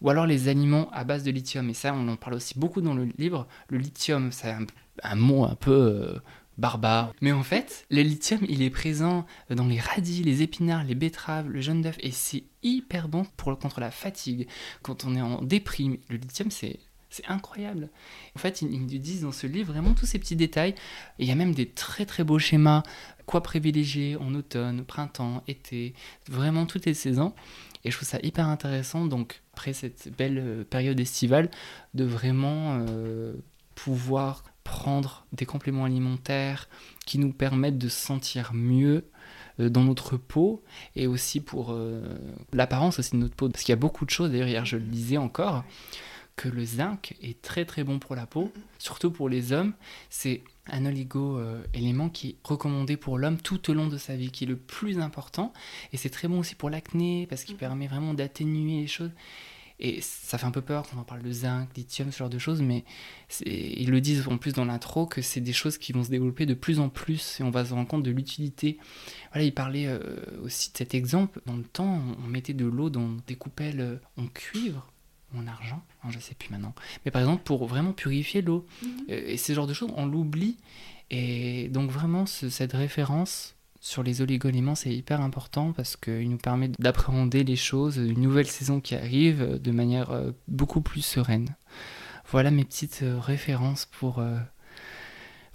Ou 0.00 0.08
alors 0.08 0.26
les 0.26 0.48
aliments 0.48 0.88
à 0.92 1.04
base 1.04 1.24
de 1.24 1.30
lithium, 1.30 1.68
et 1.68 1.74
ça 1.74 1.92
on 1.92 2.08
en 2.08 2.16
parle 2.16 2.34
aussi 2.34 2.58
beaucoup 2.58 2.80
dans 2.80 2.94
le 2.94 3.04
livre. 3.18 3.46
Le 3.68 3.76
lithium, 3.76 4.32
c'est 4.32 4.56
un, 5.02 5.14
mot 5.16 5.44
un 5.44 5.54
peu 5.54 5.72
euh, 5.72 6.18
barbare. 6.60 7.12
Mais 7.20 7.32
en 7.32 7.42
fait, 7.42 7.86
le 7.90 8.02
lithium, 8.02 8.40
il 8.48 8.62
est 8.62 8.70
présent 8.70 9.26
dans 9.50 9.66
les 9.66 9.80
radis, 9.80 10.22
les 10.22 10.42
épinards, 10.42 10.84
les 10.84 10.94
betteraves, 10.94 11.48
le 11.48 11.60
jaune 11.60 11.82
d'œuf, 11.82 11.96
et 12.00 12.10
c'est 12.10 12.44
hyper 12.62 13.08
bon 13.08 13.26
pour 13.36 13.58
contre 13.58 13.80
la 13.80 13.90
fatigue. 13.90 14.46
Quand 14.82 15.04
on 15.04 15.16
est 15.16 15.22
en 15.22 15.42
déprime, 15.42 15.96
le 16.08 16.16
lithium, 16.16 16.50
c'est 16.50 16.78
c'est 17.10 17.26
incroyable. 17.26 17.90
En 18.36 18.38
fait, 18.38 18.62
ils, 18.62 18.70
nous 18.70 18.86
disent 18.86 19.22
dans 19.22 19.32
ce 19.32 19.46
livre 19.48 19.72
vraiment 19.72 19.94
tous 19.94 20.06
ces 20.06 20.18
petits 20.18 20.36
détails. 20.36 20.74
il 21.18 21.26
y 21.26 21.32
a 21.32 21.34
même 21.34 21.54
des 21.54 21.66
très 21.68 22.06
très 22.06 22.24
beaux 22.24 22.38
schémas. 22.38 22.84
Quoi 23.26 23.42
privilégier 23.42 24.16
en 24.16 24.34
automne, 24.34 24.84
printemps, 24.84 25.42
été, 25.48 25.94
vraiment 26.28 26.66
toutes 26.66 26.86
les 26.86 26.94
saisons. 26.94 27.34
Et 27.84 27.90
je 27.90 27.96
trouve 27.96 28.08
ça 28.08 28.18
hyper 28.22 28.48
intéressant. 28.48 29.06
Donc, 29.06 29.42
après 29.54 29.72
cette 29.72 30.16
belle 30.16 30.38
euh, 30.38 30.64
période 30.64 30.98
estivale, 31.00 31.50
de 31.94 32.04
vraiment 32.04 32.78
euh, 32.88 33.34
pouvoir 33.74 34.44
prendre 34.70 35.26
des 35.32 35.46
compléments 35.46 35.84
alimentaires 35.84 36.68
qui 37.04 37.18
nous 37.18 37.32
permettent 37.32 37.76
de 37.76 37.88
se 37.88 38.00
sentir 38.06 38.52
mieux 38.54 39.04
euh, 39.58 39.68
dans 39.68 39.82
notre 39.82 40.16
peau 40.16 40.62
et 40.94 41.08
aussi 41.08 41.40
pour 41.40 41.72
euh, 41.72 42.16
l'apparence 42.52 43.00
aussi 43.00 43.10
de 43.10 43.16
notre 43.16 43.34
peau. 43.34 43.48
Parce 43.48 43.64
qu'il 43.64 43.72
y 43.72 43.78
a 43.78 43.80
beaucoup 43.80 44.04
de 44.04 44.10
choses, 44.10 44.30
d'ailleurs 44.30 44.46
hier 44.46 44.64
je 44.64 44.76
le 44.76 44.84
disais 44.84 45.16
encore, 45.16 45.64
que 46.36 46.48
le 46.48 46.64
zinc 46.64 47.16
est 47.20 47.42
très 47.42 47.64
très 47.64 47.82
bon 47.82 47.98
pour 47.98 48.14
la 48.14 48.26
peau, 48.26 48.52
surtout 48.78 49.10
pour 49.10 49.28
les 49.28 49.52
hommes. 49.52 49.72
C'est 50.08 50.44
un 50.68 50.86
oligo-élément 50.86 52.08
qui 52.08 52.28
est 52.28 52.36
recommandé 52.44 52.96
pour 52.96 53.18
l'homme 53.18 53.38
tout 53.38 53.72
au 53.72 53.74
long 53.74 53.88
de 53.88 53.98
sa 53.98 54.14
vie, 54.14 54.30
qui 54.30 54.44
est 54.44 54.46
le 54.46 54.56
plus 54.56 55.00
important. 55.00 55.52
Et 55.92 55.96
c'est 55.96 56.10
très 56.10 56.28
bon 56.28 56.38
aussi 56.38 56.54
pour 56.54 56.70
l'acné, 56.70 57.26
parce 57.28 57.42
qu'il 57.42 57.56
permet 57.56 57.88
vraiment 57.88 58.14
d'atténuer 58.14 58.82
les 58.82 58.86
choses. 58.86 59.10
Et 59.80 60.00
ça 60.02 60.36
fait 60.36 60.44
un 60.44 60.50
peu 60.50 60.60
peur 60.60 60.86
quand 60.88 61.00
on 61.00 61.04
parle 61.04 61.22
de 61.22 61.32
zinc, 61.32 61.68
lithium, 61.74 62.12
ce 62.12 62.18
genre 62.18 62.28
de 62.28 62.38
choses, 62.38 62.60
mais 62.60 62.84
ils 63.46 63.90
le 63.90 64.00
disent 64.02 64.28
en 64.28 64.36
plus 64.36 64.52
dans 64.52 64.66
l'intro 64.66 65.06
que 65.06 65.22
c'est 65.22 65.40
des 65.40 65.54
choses 65.54 65.78
qui 65.78 65.92
vont 65.92 66.04
se 66.04 66.10
développer 66.10 66.44
de 66.44 66.52
plus 66.52 66.80
en 66.80 66.90
plus 66.90 67.40
et 67.40 67.42
on 67.42 67.50
va 67.50 67.64
se 67.64 67.72
rendre 67.72 67.88
compte 67.88 68.02
de 68.02 68.10
l'utilité. 68.10 68.78
Voilà, 69.32 69.46
il 69.46 69.54
parlait 69.54 69.86
euh, 69.86 69.98
aussi 70.42 70.70
de 70.72 70.76
cet 70.76 70.94
exemple. 70.94 71.40
Dans 71.46 71.56
le 71.56 71.64
temps, 71.64 72.02
on 72.22 72.26
mettait 72.28 72.52
de 72.52 72.66
l'eau 72.66 72.90
dans 72.90 73.16
des 73.26 73.36
coupelles 73.36 73.80
euh, 73.80 73.96
en 74.18 74.26
cuivre 74.26 74.86
ou 75.32 75.38
en 75.38 75.46
argent, 75.46 75.82
je 76.02 76.08
hein, 76.08 76.10
je 76.10 76.18
sais 76.18 76.34
plus 76.34 76.50
maintenant. 76.50 76.74
Mais 77.04 77.10
par 77.10 77.22
exemple, 77.22 77.42
pour 77.44 77.66
vraiment 77.66 77.92
purifier 77.92 78.42
l'eau. 78.42 78.66
Mhm. 78.82 78.90
Euh, 79.10 79.22
et 79.28 79.36
ce 79.38 79.54
genre 79.54 79.66
de 79.66 79.72
choses, 79.72 79.90
on 79.96 80.04
l'oublie. 80.04 80.58
Et 81.10 81.68
donc 81.68 81.90
vraiment, 81.90 82.26
cette 82.26 82.72
référence 82.72 83.56
sur 83.80 84.02
les 84.02 84.20
oligoéléments, 84.20 84.74
c'est 84.74 84.94
hyper 84.94 85.22
important 85.22 85.72
parce 85.72 85.96
qu'il 85.96 86.28
nous 86.28 86.36
permet 86.36 86.68
d'appréhender 86.78 87.44
les 87.44 87.56
choses, 87.56 87.96
une 87.96 88.20
nouvelle 88.20 88.46
saison 88.46 88.80
qui 88.80 88.94
arrive 88.94 89.42
euh, 89.42 89.58
de 89.58 89.70
manière 89.70 90.10
euh, 90.10 90.32
beaucoup 90.48 90.82
plus 90.82 91.00
sereine. 91.00 91.56
Voilà 92.30 92.50
mes 92.50 92.64
petites 92.64 93.00
euh, 93.02 93.18
références 93.18 93.86
pour, 93.86 94.22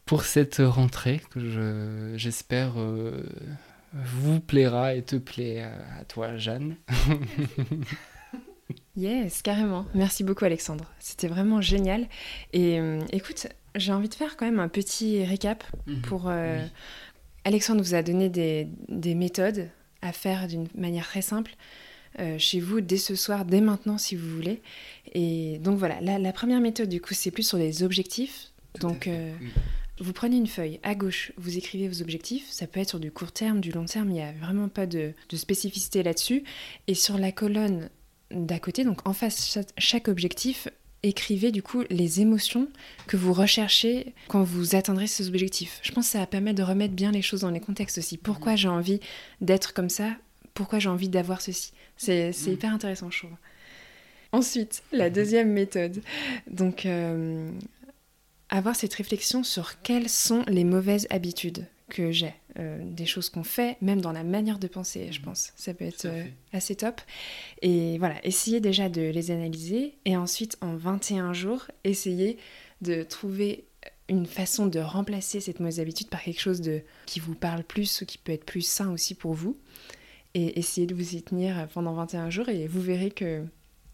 pour 0.05 0.23
cette 0.23 0.57
rentrée 0.57 1.21
que 1.29 2.13
j'espère 2.17 2.73
vous 3.93 4.39
plaira 4.41 4.95
et 4.95 5.03
te 5.03 5.15
plaît 5.15 5.61
à, 5.61 6.03
toi, 6.05 6.35
Jeanne. 6.35 6.75
yes, 8.97 9.41
carrément. 9.41 9.85
Merci 9.93 10.23
beaucoup, 10.23 10.43
Alexandre. 10.43 10.91
C'était 10.99 11.27
vraiment 11.27 11.61
génial. 11.61 12.07
Et 12.51 12.77
écoute, 13.13 13.47
j'ai 13.75 13.93
envie 13.93 14.09
de 14.09 14.15
faire 14.15 14.35
quand 14.35 14.45
même 14.45 14.59
un 14.59 14.67
petit 14.67 15.23
récap 15.23 15.63
mhm. 15.87 16.01
pour. 16.01 16.29
Alexandre 17.45 17.81
vous 17.81 17.93
a 17.93 18.01
donné 18.01 18.27
des, 18.29 19.15
méthodes 19.15 19.69
à 20.01 20.11
faire 20.11 20.47
d'une 20.47 20.67
manière 20.75 21.07
très 21.07 21.21
simple 21.21 21.55
euh, 22.19 22.37
chez 22.39 22.59
vous 22.59 22.81
dès 22.81 22.97
ce 22.97 23.15
soir, 23.15 23.45
dès 23.45 23.61
maintenant 23.61 23.97
si 23.97 24.15
vous 24.15 24.27
voulez. 24.27 24.61
Et 25.13 25.59
donc 25.59 25.77
voilà, 25.77 26.01
la, 26.01 26.33
première 26.33 26.59
méthode 26.59 26.89
du 26.89 26.99
coup 26.99 27.13
c'est 27.13 27.31
plus 27.31 27.47
sur 27.47 27.57
les 27.57 27.83
objectifs. 27.83 28.51
donc 28.79 29.07
euh, 29.07 29.31
vous 29.99 30.11
prenez 30.11 30.37
une 30.37 30.47
feuille 30.47 30.79
à 30.83 30.95
gauche, 30.95 31.31
vous 31.37 31.57
écrivez 31.57 31.87
vos 31.87 32.01
objectifs. 32.01 32.49
Ça 32.49 32.67
peut 32.67 32.79
être 32.79 32.89
sur 32.89 32.99
du 32.99 33.11
court 33.11 33.31
terme, 33.31 33.61
du 33.61 33.71
long 33.71 33.85
terme, 33.85 34.09
il 34.09 34.13
n'y 34.13 34.21
a 34.21 34.33
vraiment 34.33 34.67
pas 34.67 34.87
de, 34.87 35.13
spécificité 35.33 36.03
là-dessus. 36.03 36.43
Et 36.87 36.95
sur 36.95 37.17
la 37.17 37.31
colonne 37.31 37.89
d'à 38.31 38.59
côté, 38.59 38.83
donc 38.83 39.07
en 39.07 39.13
face 39.13 39.59
chaque 39.77 40.07
objectif, 40.07 40.67
écrivez 41.07 41.51
du 41.51 41.61
coup 41.61 41.83
les 41.89 42.21
émotions 42.21 42.67
que 43.07 43.17
vous 43.17 43.33
recherchez 43.33 44.13
quand 44.27 44.43
vous 44.43 44.75
atteindrez 44.75 45.07
ces 45.07 45.27
objectifs. 45.27 45.79
Je 45.81 45.91
pense 45.91 46.05
que 46.07 46.17
ça 46.17 46.25
permet 46.25 46.53
de 46.53 46.63
remettre 46.63 46.93
bien 46.93 47.11
les 47.11 47.21
choses 47.21 47.41
dans 47.41 47.49
les 47.49 47.59
contextes 47.59 47.97
aussi. 47.97 48.17
Pourquoi 48.17 48.55
j'ai 48.55 48.67
envie 48.67 48.99
d'être 49.41 49.73
comme 49.73 49.89
ça? 49.89 50.09
Pourquoi 50.53 50.79
j'ai 50.79 50.89
envie 50.89 51.09
d'avoir 51.09 51.41
ceci? 51.41 51.73
C'est 51.97 52.29
mhm. 52.29 52.53
hyper 52.53 52.73
intéressant, 52.73 53.11
je 53.11 53.19
trouve. 53.19 53.37
Ensuite, 54.31 54.83
la 54.91 55.09
mhm. 55.09 55.15
deuxième 55.15 55.51
méthode. 55.51 56.01
Donc, 56.49 56.85
euh, 56.85 57.49
avoir 58.49 58.75
cette 58.75 58.93
réflexion 58.93 59.43
sur 59.43 59.81
quelles 59.81 60.09
sont 60.09 60.43
les 60.47 60.63
mauvaises 60.63 61.07
habitudes 61.09 61.65
que 61.89 62.11
j'ai, 62.11 62.33
euh, 62.57 62.79
des 62.83 63.05
choses 63.05 63.29
qu'on 63.29 63.43
fait, 63.43 63.77
même 63.81 64.01
dans 64.01 64.11
la 64.11 64.23
manière 64.23 64.59
de 64.59 64.67
penser, 64.67 65.11
je 65.11 65.21
pense. 65.21 65.51
Ça 65.55 65.73
peut 65.73 65.85
être 65.85 66.05
euh, 66.05 66.23
assez 66.53 66.75
top. 66.75 67.01
Et 67.61 67.97
voilà, 67.97 68.15
essayez 68.25 68.59
déjà 68.59 68.87
de 68.87 69.01
les 69.01 69.31
analyser 69.31 69.95
et 70.05 70.15
ensuite, 70.15 70.57
en 70.61 70.75
21 70.75 71.33
jours, 71.33 71.67
essayez 71.83 72.37
de 72.81 73.03
trouver 73.03 73.65
une 74.07 74.25
façon 74.25 74.67
de 74.67 74.79
remplacer 74.79 75.39
cette 75.39 75.59
mauvaise 75.59 75.79
habitude 75.79 76.09
par 76.09 76.21
quelque 76.21 76.39
chose 76.39 76.61
de, 76.61 76.81
qui 77.05 77.19
vous 77.19 77.35
parle 77.35 77.63
plus 77.63 78.01
ou 78.01 78.05
qui 78.05 78.17
peut 78.17 78.31
être 78.31 78.45
plus 78.45 78.65
sain 78.65 78.91
aussi 78.91 79.15
pour 79.15 79.33
vous. 79.33 79.57
Et 80.33 80.59
essayez 80.59 80.87
de 80.87 80.93
vous 80.93 81.15
y 81.15 81.21
tenir 81.21 81.67
pendant 81.73 81.93
21 81.93 82.29
jours 82.29 82.49
et 82.49 82.67
vous 82.67 82.81
verrez 82.81 83.11
que 83.11 83.43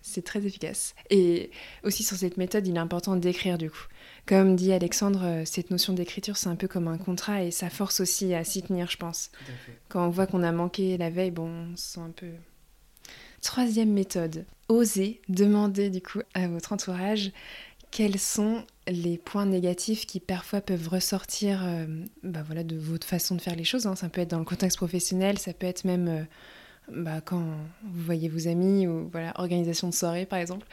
c'est 0.01 0.23
très 0.23 0.45
efficace. 0.45 0.95
Et 1.09 1.51
aussi 1.83 2.03
sur 2.03 2.17
cette 2.17 2.37
méthode, 2.37 2.67
il 2.67 2.75
est 2.75 2.79
important 2.79 3.15
d'écrire 3.15 3.57
du 3.57 3.69
coup. 3.69 3.85
Comme 4.25 4.55
dit 4.55 4.71
Alexandre, 4.71 5.21
euh, 5.23 5.43
cette 5.45 5.71
notion 5.71 5.93
d'écriture, 5.93 6.37
c'est 6.37 6.49
un 6.49 6.55
peu 6.55 6.67
comme 6.67 6.87
un 6.87 6.97
contrat 6.97 7.43
et 7.43 7.51
ça 7.51 7.69
force 7.69 7.99
aussi 7.99 8.33
à 8.33 8.43
s'y 8.43 8.61
tenir, 8.61 8.89
je 8.89 8.97
pense. 8.97 9.31
Quand 9.89 10.05
on 10.05 10.09
voit 10.09 10.27
qu'on 10.27 10.43
a 10.43 10.51
manqué 10.51 10.97
la 10.97 11.09
veille, 11.09 11.31
bon, 11.31 11.49
on 11.73 11.77
se 11.77 11.93
sent 11.93 12.01
un 12.01 12.11
peu... 12.11 12.27
Troisième 13.41 13.91
méthode, 13.91 14.45
osez 14.69 15.19
demander 15.27 15.89
du 15.89 15.99
coup 15.99 16.19
à 16.35 16.47
votre 16.47 16.73
entourage 16.73 17.31
quels 17.89 18.19
sont 18.19 18.63
les 18.87 19.17
points 19.17 19.47
négatifs 19.47 20.05
qui 20.05 20.19
parfois 20.19 20.61
peuvent 20.61 20.87
ressortir 20.87 21.59
euh, 21.63 21.85
bah 22.23 22.43
voilà, 22.45 22.63
de 22.63 22.77
votre 22.77 23.05
façon 23.05 23.35
de 23.35 23.41
faire 23.41 23.55
les 23.55 23.63
choses. 23.63 23.87
Hein. 23.87 23.95
Ça 23.95 24.09
peut 24.09 24.21
être 24.21 24.29
dans 24.29 24.39
le 24.39 24.45
contexte 24.45 24.77
professionnel, 24.77 25.37
ça 25.37 25.53
peut 25.53 25.67
être 25.67 25.85
même... 25.85 26.07
Euh, 26.07 26.23
bah, 26.89 27.21
quand 27.21 27.43
vous 27.83 28.03
voyez 28.03 28.29
vos 28.29 28.47
amis 28.47 28.87
ou 28.87 29.09
voilà, 29.11 29.33
organisation 29.35 29.89
de 29.89 29.93
soirée 29.93 30.25
par 30.25 30.39
exemple. 30.39 30.65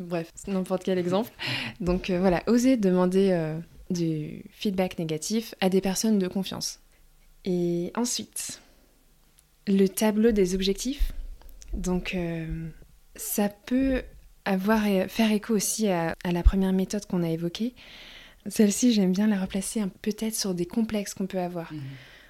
Bref, 0.00 0.30
n'importe 0.46 0.84
quel 0.84 0.98
exemple. 0.98 1.30
Donc 1.80 2.10
euh, 2.10 2.20
voilà, 2.20 2.42
osez 2.46 2.76
demander 2.76 3.30
euh, 3.32 3.58
du 3.90 4.44
feedback 4.50 4.98
négatif 4.98 5.54
à 5.60 5.68
des 5.68 5.80
personnes 5.80 6.18
de 6.18 6.28
confiance. 6.28 6.80
Et 7.44 7.92
ensuite, 7.96 8.60
le 9.66 9.86
tableau 9.88 10.30
des 10.30 10.54
objectifs. 10.54 11.12
Donc 11.72 12.14
euh, 12.14 12.68
ça 13.16 13.48
peut 13.48 14.02
avoir 14.44 14.82
faire 15.08 15.30
écho 15.30 15.54
aussi 15.54 15.88
à, 15.88 16.14
la 16.24 16.42
première 16.42 16.72
méthode 16.72 17.04
qu'on 17.06 17.22
a 17.22 17.28
évoquée. 17.28 17.74
Celle-ci, 18.46 18.92
j'aime 18.92 19.12
bien 19.12 19.26
la 19.26 19.38
replacer 19.38 19.82
peut-être 20.00 20.34
sur 20.34 20.54
des 20.54 20.64
complexes 20.64 21.12
qu'on 21.12 21.26
peut 21.26 21.40
avoir. 21.40 21.72
Mhm. 21.72 21.80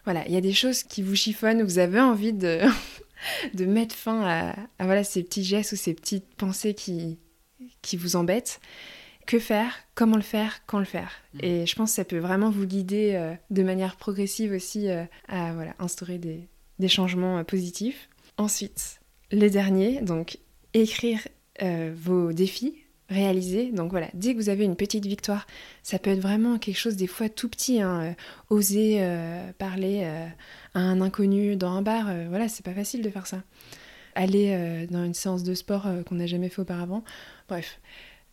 Voilà, 0.04 0.26
il 0.26 0.32
y 0.32 0.37
a 0.37 0.40
des 0.40 0.52
choses 0.52 0.82
qui 0.82 1.02
vous 1.02 1.14
chiffonnent, 1.14 1.62
vous 1.62 1.78
avez 1.78 2.00
envie 2.00 2.32
de, 2.32 2.61
de 3.54 3.64
mettre 3.64 3.94
fin 3.94 4.22
à, 4.22 4.56
voilà, 4.80 5.04
ces 5.04 5.22
petits 5.22 5.44
gestes 5.44 5.72
ou 5.72 5.76
ces 5.76 5.94
petites 5.94 6.34
pensées 6.37 6.74
qui, 6.74 7.18
qui 7.82 7.96
vous 7.96 8.16
embêtent. 8.16 8.61
Que 9.26 9.38
faire? 9.38 9.74
Comment 9.94 10.16
le 10.16 10.22
faire? 10.22 10.61
Quand 10.66 10.78
le 10.78 10.87
faire? 10.87 11.12
Mmh. 11.34 11.38
Et 11.42 11.66
je 11.66 11.74
pense 11.76 11.90
que 11.90 11.96
ça 11.96 12.04
peut 12.04 12.18
vraiment 12.18 12.50
vous 12.50 12.64
guider 12.64 13.12
euh, 13.14 13.34
de 13.50 13.62
manière 13.62 13.96
progressive 13.96 14.52
aussi 14.52 14.88
euh, 14.88 15.04
à 15.28 15.52
voilà, 15.52 15.74
instaurer 15.78 16.16
des, 16.16 16.48
des 16.78 16.88
changements 16.88 17.38
euh, 17.38 17.44
positifs. 17.44 18.08
Ensuite, 18.38 19.00
les 19.30 19.50
derniers, 19.50 20.00
donc 20.00 20.38
écrire 20.72 21.20
vos 21.96 22.32
défis 22.32 22.76
réaliser. 23.09 23.71
Donc 23.73 23.90
voilà, 23.90 24.09
dès 24.14 24.35
que 24.35 24.38
vous 24.38 24.49
avez 24.49 24.64
une 24.64 24.77
petite 24.77 25.07
victoire, 25.07 25.47
ça 25.83 25.99
peut 25.99 26.11
être 26.11 26.21
vraiment 26.21 26.59
quelque 26.59 26.79
chose 26.79 26.97
des 26.97 27.07
fois 27.07 27.29
tout 27.29 27.49
petit. 27.49 27.81
Hein, 27.81 28.01
euh, 28.03 28.12
oser 28.51 28.99
euh, 29.01 29.51
parler 29.59 30.03
euh, 30.05 30.27
à 30.75 30.81
un 30.81 31.01
inconnu 31.01 31.57
dans 31.57 31.73
un 31.73 31.83
bar, 31.83 32.11
voilà, 32.29 32.49
c'est 32.49 32.64
pas 32.64 32.75
facile 32.75 33.03
de 33.03 33.11
faire 33.11 33.27
ça. 33.27 33.42
Aller 34.14 34.87
dans 34.90 35.05
une 35.05 35.14
séance 35.14 35.44
de 35.44 35.55
sport 35.55 35.87
qu'on 36.07 36.16
n'a 36.16 36.27
jamais 36.27 36.49
fait 36.49 36.61
auparavant. 36.61 37.05
Bref, 37.49 37.81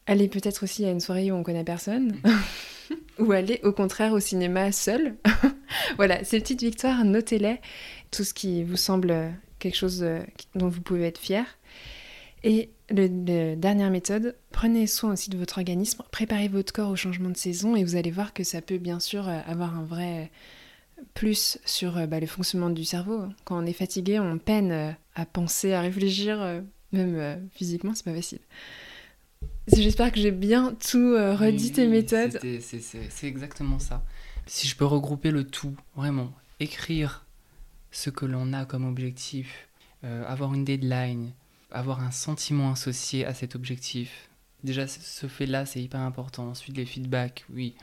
aller 0.08 0.28
peut-être 0.28 0.64
aussi 0.64 0.84
à 0.84 0.90
une 0.90 1.00
soirée 1.00 1.32
où 1.32 1.36
on 1.36 1.44
connaît 1.44 1.64
personne. 1.64 2.16
ou 3.20 3.32
aller 3.32 3.60
au 3.64 3.72
contraire 3.72 4.14
au 4.14 4.20
cinéma 4.20 4.72
seul. 4.72 5.16
voilà, 5.98 6.24
ces 6.24 6.40
petites 6.40 6.62
victoires, 6.62 7.06
notez-les. 7.06 7.60
Tout 8.10 8.24
ce 8.24 8.34
qui 8.34 8.64
vous 8.64 8.78
semble 8.78 9.32
quelque 9.60 9.76
chose 9.76 10.04
dont 10.56 10.70
vous 10.70 10.82
pouvez 10.82 11.06
être 11.06 11.20
fier. 11.20 11.46
Et 12.46 12.70
le, 12.92 13.56
dernière 13.56 13.90
méthode, 13.90 14.36
prenez 14.52 14.86
soin 14.86 15.14
aussi 15.14 15.32
de 15.32 15.38
votre 15.38 15.58
organisme, 15.58 16.04
préparez 16.12 16.48
votre 16.48 16.72
corps 16.72 16.92
au 16.92 16.96
changement 16.96 17.32
de 17.32 17.38
saison 17.38 17.76
et 17.76 17.84
vous 17.84 17.96
allez 17.96 18.12
voir 18.12 18.34
que 18.34 18.44
ça 18.44 18.62
peut 18.62 18.78
bien 18.78 19.00
sûr 19.00 19.28
euh, 19.28 19.40
avoir 19.48 19.76
un 19.76 19.84
vrai 19.84 20.30
plus 21.16 21.58
sur 21.66 21.98
euh, 21.98 22.06
bah, 22.06 22.20
le 22.20 22.28
fonctionnement 22.28 22.70
du 22.70 22.86
cerveau. 22.86 23.24
Quand 23.46 23.58
on 23.62 23.66
est 23.66 23.74
fatigué, 23.74 24.20
on 24.20 24.38
peine 24.38 24.72
euh, 24.72 24.92
à 25.16 25.26
penser, 25.26 25.74
à 25.74 25.82
réfléchir, 25.82 26.62
même 26.92 27.50
physiquement, 27.52 27.96
c'est 27.96 28.06
pas 28.06 28.14
facile. 28.14 28.40
J'espère 29.68 30.12
que 30.12 30.20
j'ai 30.20 30.30
bien 30.30 30.76
tout 30.76 31.16
redit 31.16 31.72
tes 31.72 31.88
méthodes. 31.88 32.40
C'est 32.62 33.28
exactement 33.28 33.80
ça. 33.80 34.06
Si 34.46 34.68
je 34.68 34.76
peux 34.76 34.86
regrouper 34.86 35.32
le 35.32 35.46
tout, 35.46 35.76
vraiment, 35.96 36.32
écrire 36.60 37.26
ce 37.90 38.12
que 38.12 38.28
l'on 38.28 38.54
a 38.54 38.66
comme 38.66 38.86
objectif, 38.86 39.68
avoir 40.04 40.54
une 40.54 40.66
deadline, 40.66 41.32
avoir 41.72 42.02
un 42.02 42.12
sentiment 42.12 42.72
associé 42.72 43.26
à 43.26 43.34
cet 43.34 43.56
objectif. 43.56 44.30
Déjà, 44.64 44.88
ce 44.88 45.28
fait-là, 45.28 45.66
c'est 45.66 45.82
hyper 45.82 46.00
important. 46.02 46.50
Ensuite, 46.50 46.78
les 46.78 46.86
feedbacks, 46.86 47.46
oui. 47.54 47.76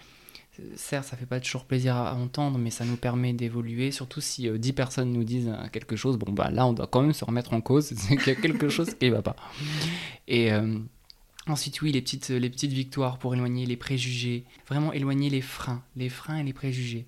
Certes, 0.77 1.07
ça 1.07 1.16
fait 1.16 1.27
pas 1.27 1.40
toujours 1.40 1.64
plaisir 1.64 1.97
à 1.97 2.14
entendre, 2.14 2.59
mais 2.59 2.71
ça 2.71 2.85
nous 2.85 2.97
permet 2.97 3.33
d'évoluer. 3.33 3.90
Surtout 3.90 4.21
si 4.21 4.51
10 4.51 4.71
euh, 4.71 4.73
personnes 4.75 5.11
nous 5.12 5.25
disent 5.25 5.49
euh, 5.49 5.68
quelque 5.68 5.97
chose, 5.97 6.18
bon, 6.18 6.33
bah 6.33 6.51
là, 6.51 6.66
on 6.66 6.75
doit 6.75 6.87
quand 6.87 7.01
même 7.01 7.14
se 7.14 7.25
remettre 7.25 7.55
en 7.55 7.61
cause. 7.61 7.87
C'est 7.97 8.16
qu'il 8.16 8.29
y 8.29 8.37
a 8.37 8.40
quelque 8.40 8.68
chose 8.68 8.95
qui 8.95 9.07
ne 9.07 9.12
va 9.12 9.23
pas. 9.23 9.37
Et. 10.29 10.53
Euh, 10.53 10.79
ensuite, 11.47 11.81
oui, 11.81 11.90
les 11.92 12.03
petites, 12.03 12.29
les 12.29 12.51
petites 12.51 12.73
victoires 12.73 13.18
pour 13.18 13.35
éloigner 13.35 13.66
les 13.66 13.77
préjugés, 13.77 14.45
vraiment 14.68 14.92
éloigner 14.92 15.31
les 15.31 15.40
freins, 15.40 15.83
les 15.97 16.09
freins 16.09 16.38
et 16.38 16.45
les 16.45 16.53
préjugés 16.53 17.07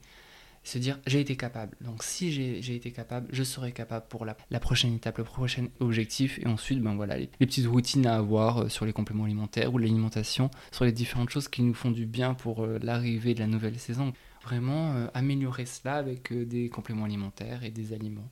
se 0.64 0.79
dire 0.79 0.98
j'ai 1.07 1.20
été 1.20 1.37
capable. 1.37 1.77
Donc 1.81 2.03
si 2.03 2.33
j'ai 2.33 2.74
été 2.74 2.90
capable, 2.90 3.29
je 3.31 3.44
serai 3.44 3.72
capable 3.72 4.07
pour 4.09 4.24
la, 4.24 4.35
prochaine 4.61 4.94
étape, 4.94 5.18
le 5.18 5.24
prochain 5.24 5.68
objectif. 5.79 6.38
Et 6.40 6.46
ensuite, 6.46 6.81
ben 6.81 6.94
voilà, 6.94 7.18
les, 7.18 7.27
petites 7.27 7.66
routines 7.66 8.07
à 8.07 8.16
avoir 8.16 8.62
euh, 8.62 8.68
sur 8.68 8.87
les 8.87 8.92
compléments 8.92 9.24
alimentaires 9.24 9.72
ou 9.72 9.79
l'alimentation, 9.79 10.50
sur 10.72 10.85
les 10.85 10.92
différentes 10.92 11.31
choses 11.31 11.48
qui 11.48 11.62
nous 11.62 11.74
font 11.74 11.90
du 11.90 12.07
bien 12.07 12.35
pour 12.35 12.64
euh, 12.64 12.79
l'arrivée 12.83 13.35
de 13.35 13.40
la 13.40 13.46
nouvelle 13.46 13.79
saison. 13.79 14.12
Vraiment 14.42 14.94
euh, 14.94 15.07
améliorer 15.14 15.64
cela 15.64 15.94
avec 15.94 16.33
des 16.33 16.68
compléments 16.68 17.05
alimentaires 17.05 17.64
et 17.64 17.70
des 17.70 17.92
aliments. 17.92 18.31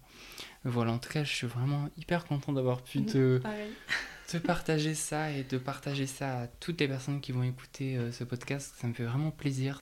Voilà, 0.65 0.93
en 0.93 0.99
tout 0.99 1.11
cas, 1.11 1.25
je 1.25 1.35
suis 1.35 1.47
vraiment 1.47 1.89
hyper 1.97 2.25
content 2.25 2.53
d'avoir 2.53 2.83
pu 2.83 3.03
te, 3.05 3.41
te, 4.29 4.37
partager 4.39 4.95
ça 4.95 5.31
et 5.31 5.45
de 5.45 5.59
partager 5.59 6.07
ça 6.07 6.41
à 6.41 6.47
toutes 6.47 6.81
les 6.81 6.89
personnes 6.89 7.21
qui 7.21 7.33
vont 7.33 7.43
écouter 7.43 7.99
ce 8.11 8.25
podcast. 8.25 8.75
Ça 8.79 8.87
me 8.87 8.93
fait 8.93 9.05
vraiment 9.05 9.31
plaisir 9.31 9.81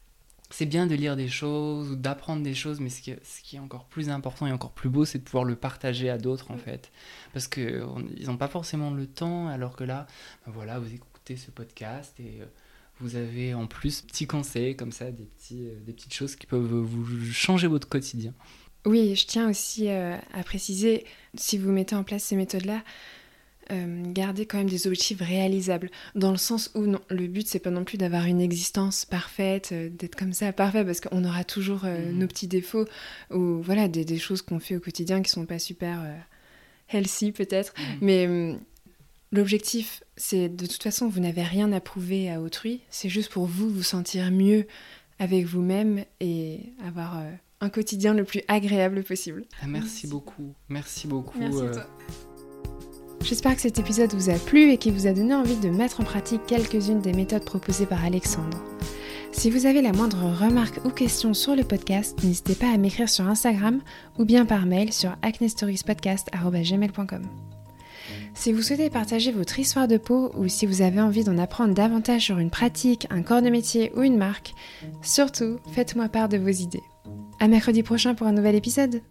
c'est 0.51 0.67
bien 0.67 0.87
de 0.87 0.95
lire 0.95 1.17
des 1.17 1.29
choses 1.29 1.91
ou 1.91 1.97
d'apprendre 1.97 2.43
des 2.43 2.55
choses, 2.55 2.81
mais 2.81 2.91
ce 2.91 3.01
qui, 3.01 3.13
est, 3.13 3.59
encore 3.59 3.85
plus 3.85 4.11
important 4.11 4.47
et 4.47 4.53
encore 4.53 4.73
plus 4.73 4.89
beau, 4.89 5.05
c'est 5.05 5.19
de 5.19 5.25
pouvoir 5.25 5.45
le 5.45 5.57
partager 5.57 6.11
à 6.11 6.19
d'autres 6.19 6.51
en 6.51 6.57
fait. 6.57 6.91
Parce 7.33 7.47
qu'ils 7.47 8.27
n'ont 8.27 8.37
pas 8.37 8.49
forcément 8.49 8.91
le 8.91 9.07
temps, 9.07 9.49
alors 9.49 9.77
que 9.77 9.85
là, 9.85 10.07
ben 10.47 10.53
voilà, 10.53 10.79
vous 10.79 10.93
écoutez 10.93 11.37
ce 11.37 11.51
podcast 11.51 12.19
et 12.19 12.41
euh, 12.41 12.47
vous 12.99 13.17
avez 13.17 13.55
en 13.55 13.67
plus 13.67 14.03
petits 14.03 14.27
conseils 14.27 14.77
comme 14.77 14.93
ça, 14.93 15.11
des, 15.11 15.25
petits, 15.25 15.69
euh, 15.69 15.81
des 15.87 15.93
petites 15.93 16.15
choses 16.15 16.37
qui 16.37 16.47
peuvent 16.47 16.61
vous 16.61 17.33
changer 17.33 17.69
votre 17.69 17.89
quotidien. 17.89 18.35
Oui, 18.87 19.15
je 19.15 19.27
tiens 19.27 19.49
aussi 19.49 19.89
euh, 19.89 20.17
à 20.33 20.43
préciser, 20.43 21.05
si 21.35 21.59
vous 21.59 21.71
mettez 21.71 21.95
en 21.95 22.03
place 22.03 22.25
ces 22.25 22.37
méthodes-là, 22.37 22.83
euh, 23.71 24.03
garder 24.13 24.47
quand 24.47 24.59
même 24.59 24.69
des 24.69 24.87
objectifs 24.87 25.21
réalisables, 25.21 25.91
dans 26.15 26.31
le 26.31 26.37
sens 26.37 26.71
où 26.75 26.87
non, 26.87 27.01
le 27.09 27.27
but 27.27 27.47
c'est 27.47 27.59
pas 27.59 27.71
non 27.71 27.85
plus 27.85 27.99
d'avoir 27.99 28.25
une 28.27 28.41
existence 28.41 29.05
parfaite, 29.05 29.71
euh, 29.73 29.89
d'être 29.89 30.17
comme 30.17 30.33
ça 30.33 30.53
parfait, 30.53 30.85
parce 30.85 31.01
qu'on 31.01 31.25
aura 31.25 31.45
toujours 31.45 31.85
euh, 31.85 32.11
mhm. 32.11 32.19
nos 32.19 32.27
petits 32.27 32.49
défauts 32.49 32.87
ou 33.31 33.61
voilà 33.63 33.89
des, 33.89 34.19
choses 34.19 34.43
qu'on 34.43 34.59
fait 34.59 34.77
au 34.77 34.81
quotidien 34.81 35.23
qui 35.23 35.31
sont 35.31 35.47
pas 35.47 35.59
super 35.59 36.01
healthy 36.89 37.33
peut-être, 37.33 37.73
mhm. 37.79 37.99
mais 38.01 38.59
l'objectif 39.33 40.03
c'est 40.17 40.49
de 40.49 40.67
toute 40.67 40.83
façon 40.83 41.09
vous 41.09 41.21
n'avez 41.21 41.43
rien 41.43 41.73
à 41.73 41.81
prouver 41.81 42.31
à 42.31 42.41
autrui, 42.41 42.81
c'est 42.91 43.09
juste 43.09 43.31
pour 43.31 43.47
vous 43.47 43.71
vous 43.71 43.83
sentir 43.83 44.31
mieux 44.31 44.67
avec 45.19 45.47
vous-même 45.47 46.05
et 46.21 46.61
avoir 46.85 47.23
un 47.61 47.69
quotidien 47.69 48.15
le 48.15 48.25
plus 48.25 48.43
agréable 48.49 49.05
possible. 49.05 49.45
Ah, 49.63 49.67
merci, 49.69 50.07
beaucoup, 50.07 50.55
merci 50.69 51.07
beaucoup. 51.07 51.39
Merci 51.39 51.71
toi. 51.73 51.87
J'espère 53.23 53.55
que 53.55 53.61
cet 53.61 53.79
épisode 53.79 54.13
vous 54.15 54.31
a 54.31 54.39
plu 54.39 54.73
et 54.73 54.79
qu'il 54.79 54.93
vous 54.93 55.07
a 55.07 55.13
donné 55.13 55.35
envie 55.35 55.57
de 55.57 55.69
mettre 55.69 56.01
en 56.01 56.05
pratique 56.05 56.47
quelques-unes 56.47 57.01
des 57.01 57.13
méthodes 57.13 57.45
proposées 57.45 57.87
par 57.87 58.05
Alexandre. 58.05 58.59
Si 59.33 59.51
vous 59.51 59.67
avez 59.67 59.83
la 59.83 59.93
moindre 59.93 60.33
remarque 60.41 60.81
ou 60.85 60.91
question 60.91 61.35
sur 61.35 61.55
le 61.55 61.63
podcast, 61.63 62.19
n'hésitez 62.25 62.55
pas 62.55 62.73
à 62.73 62.77
m'écrire 62.77 63.09
sur 63.09 63.29
Instagram 63.29 63.81
ou 64.19 64.25
bien 64.25 64.47
par 64.47 64.67
mail 64.67 64.93
sur 64.93 65.17
acnestoriespodcast.gmail.com. 65.23 67.23
Si 68.35 68.53
vous 68.53 68.63
souhaitez 68.63 68.91
partager 68.91 69.33
votre 69.33 69.59
histoire 69.59 69.87
de 69.87 69.99
peau 69.99 70.33
ou 70.37 70.49
si 70.49 70.67
vous 70.67 70.83
avez 70.83 71.01
envie 71.01 71.25
d'en 71.25 71.39
apprendre 71.39 71.75
davantage 71.75 72.23
sur 72.23 72.39
une 72.39 72.51
pratique, 72.51 73.07
un 73.11 73.23
corps 73.23 73.43
de 73.43 73.51
métier 73.51 73.93
ou 73.97 74.03
une 74.03 74.19
marque, 74.19 74.55
surtout 75.03 75.59
faites-moi 75.73 76.09
part 76.09 76.29
de 76.29 76.39
vos 76.39 76.49
idées. 76.49 76.83
À 77.39 77.49
mercredi 77.49 77.83
prochain 77.83 78.15
pour 78.15 78.27
un 78.27 78.33
nouvel 78.33 78.57
épisode! 78.57 79.03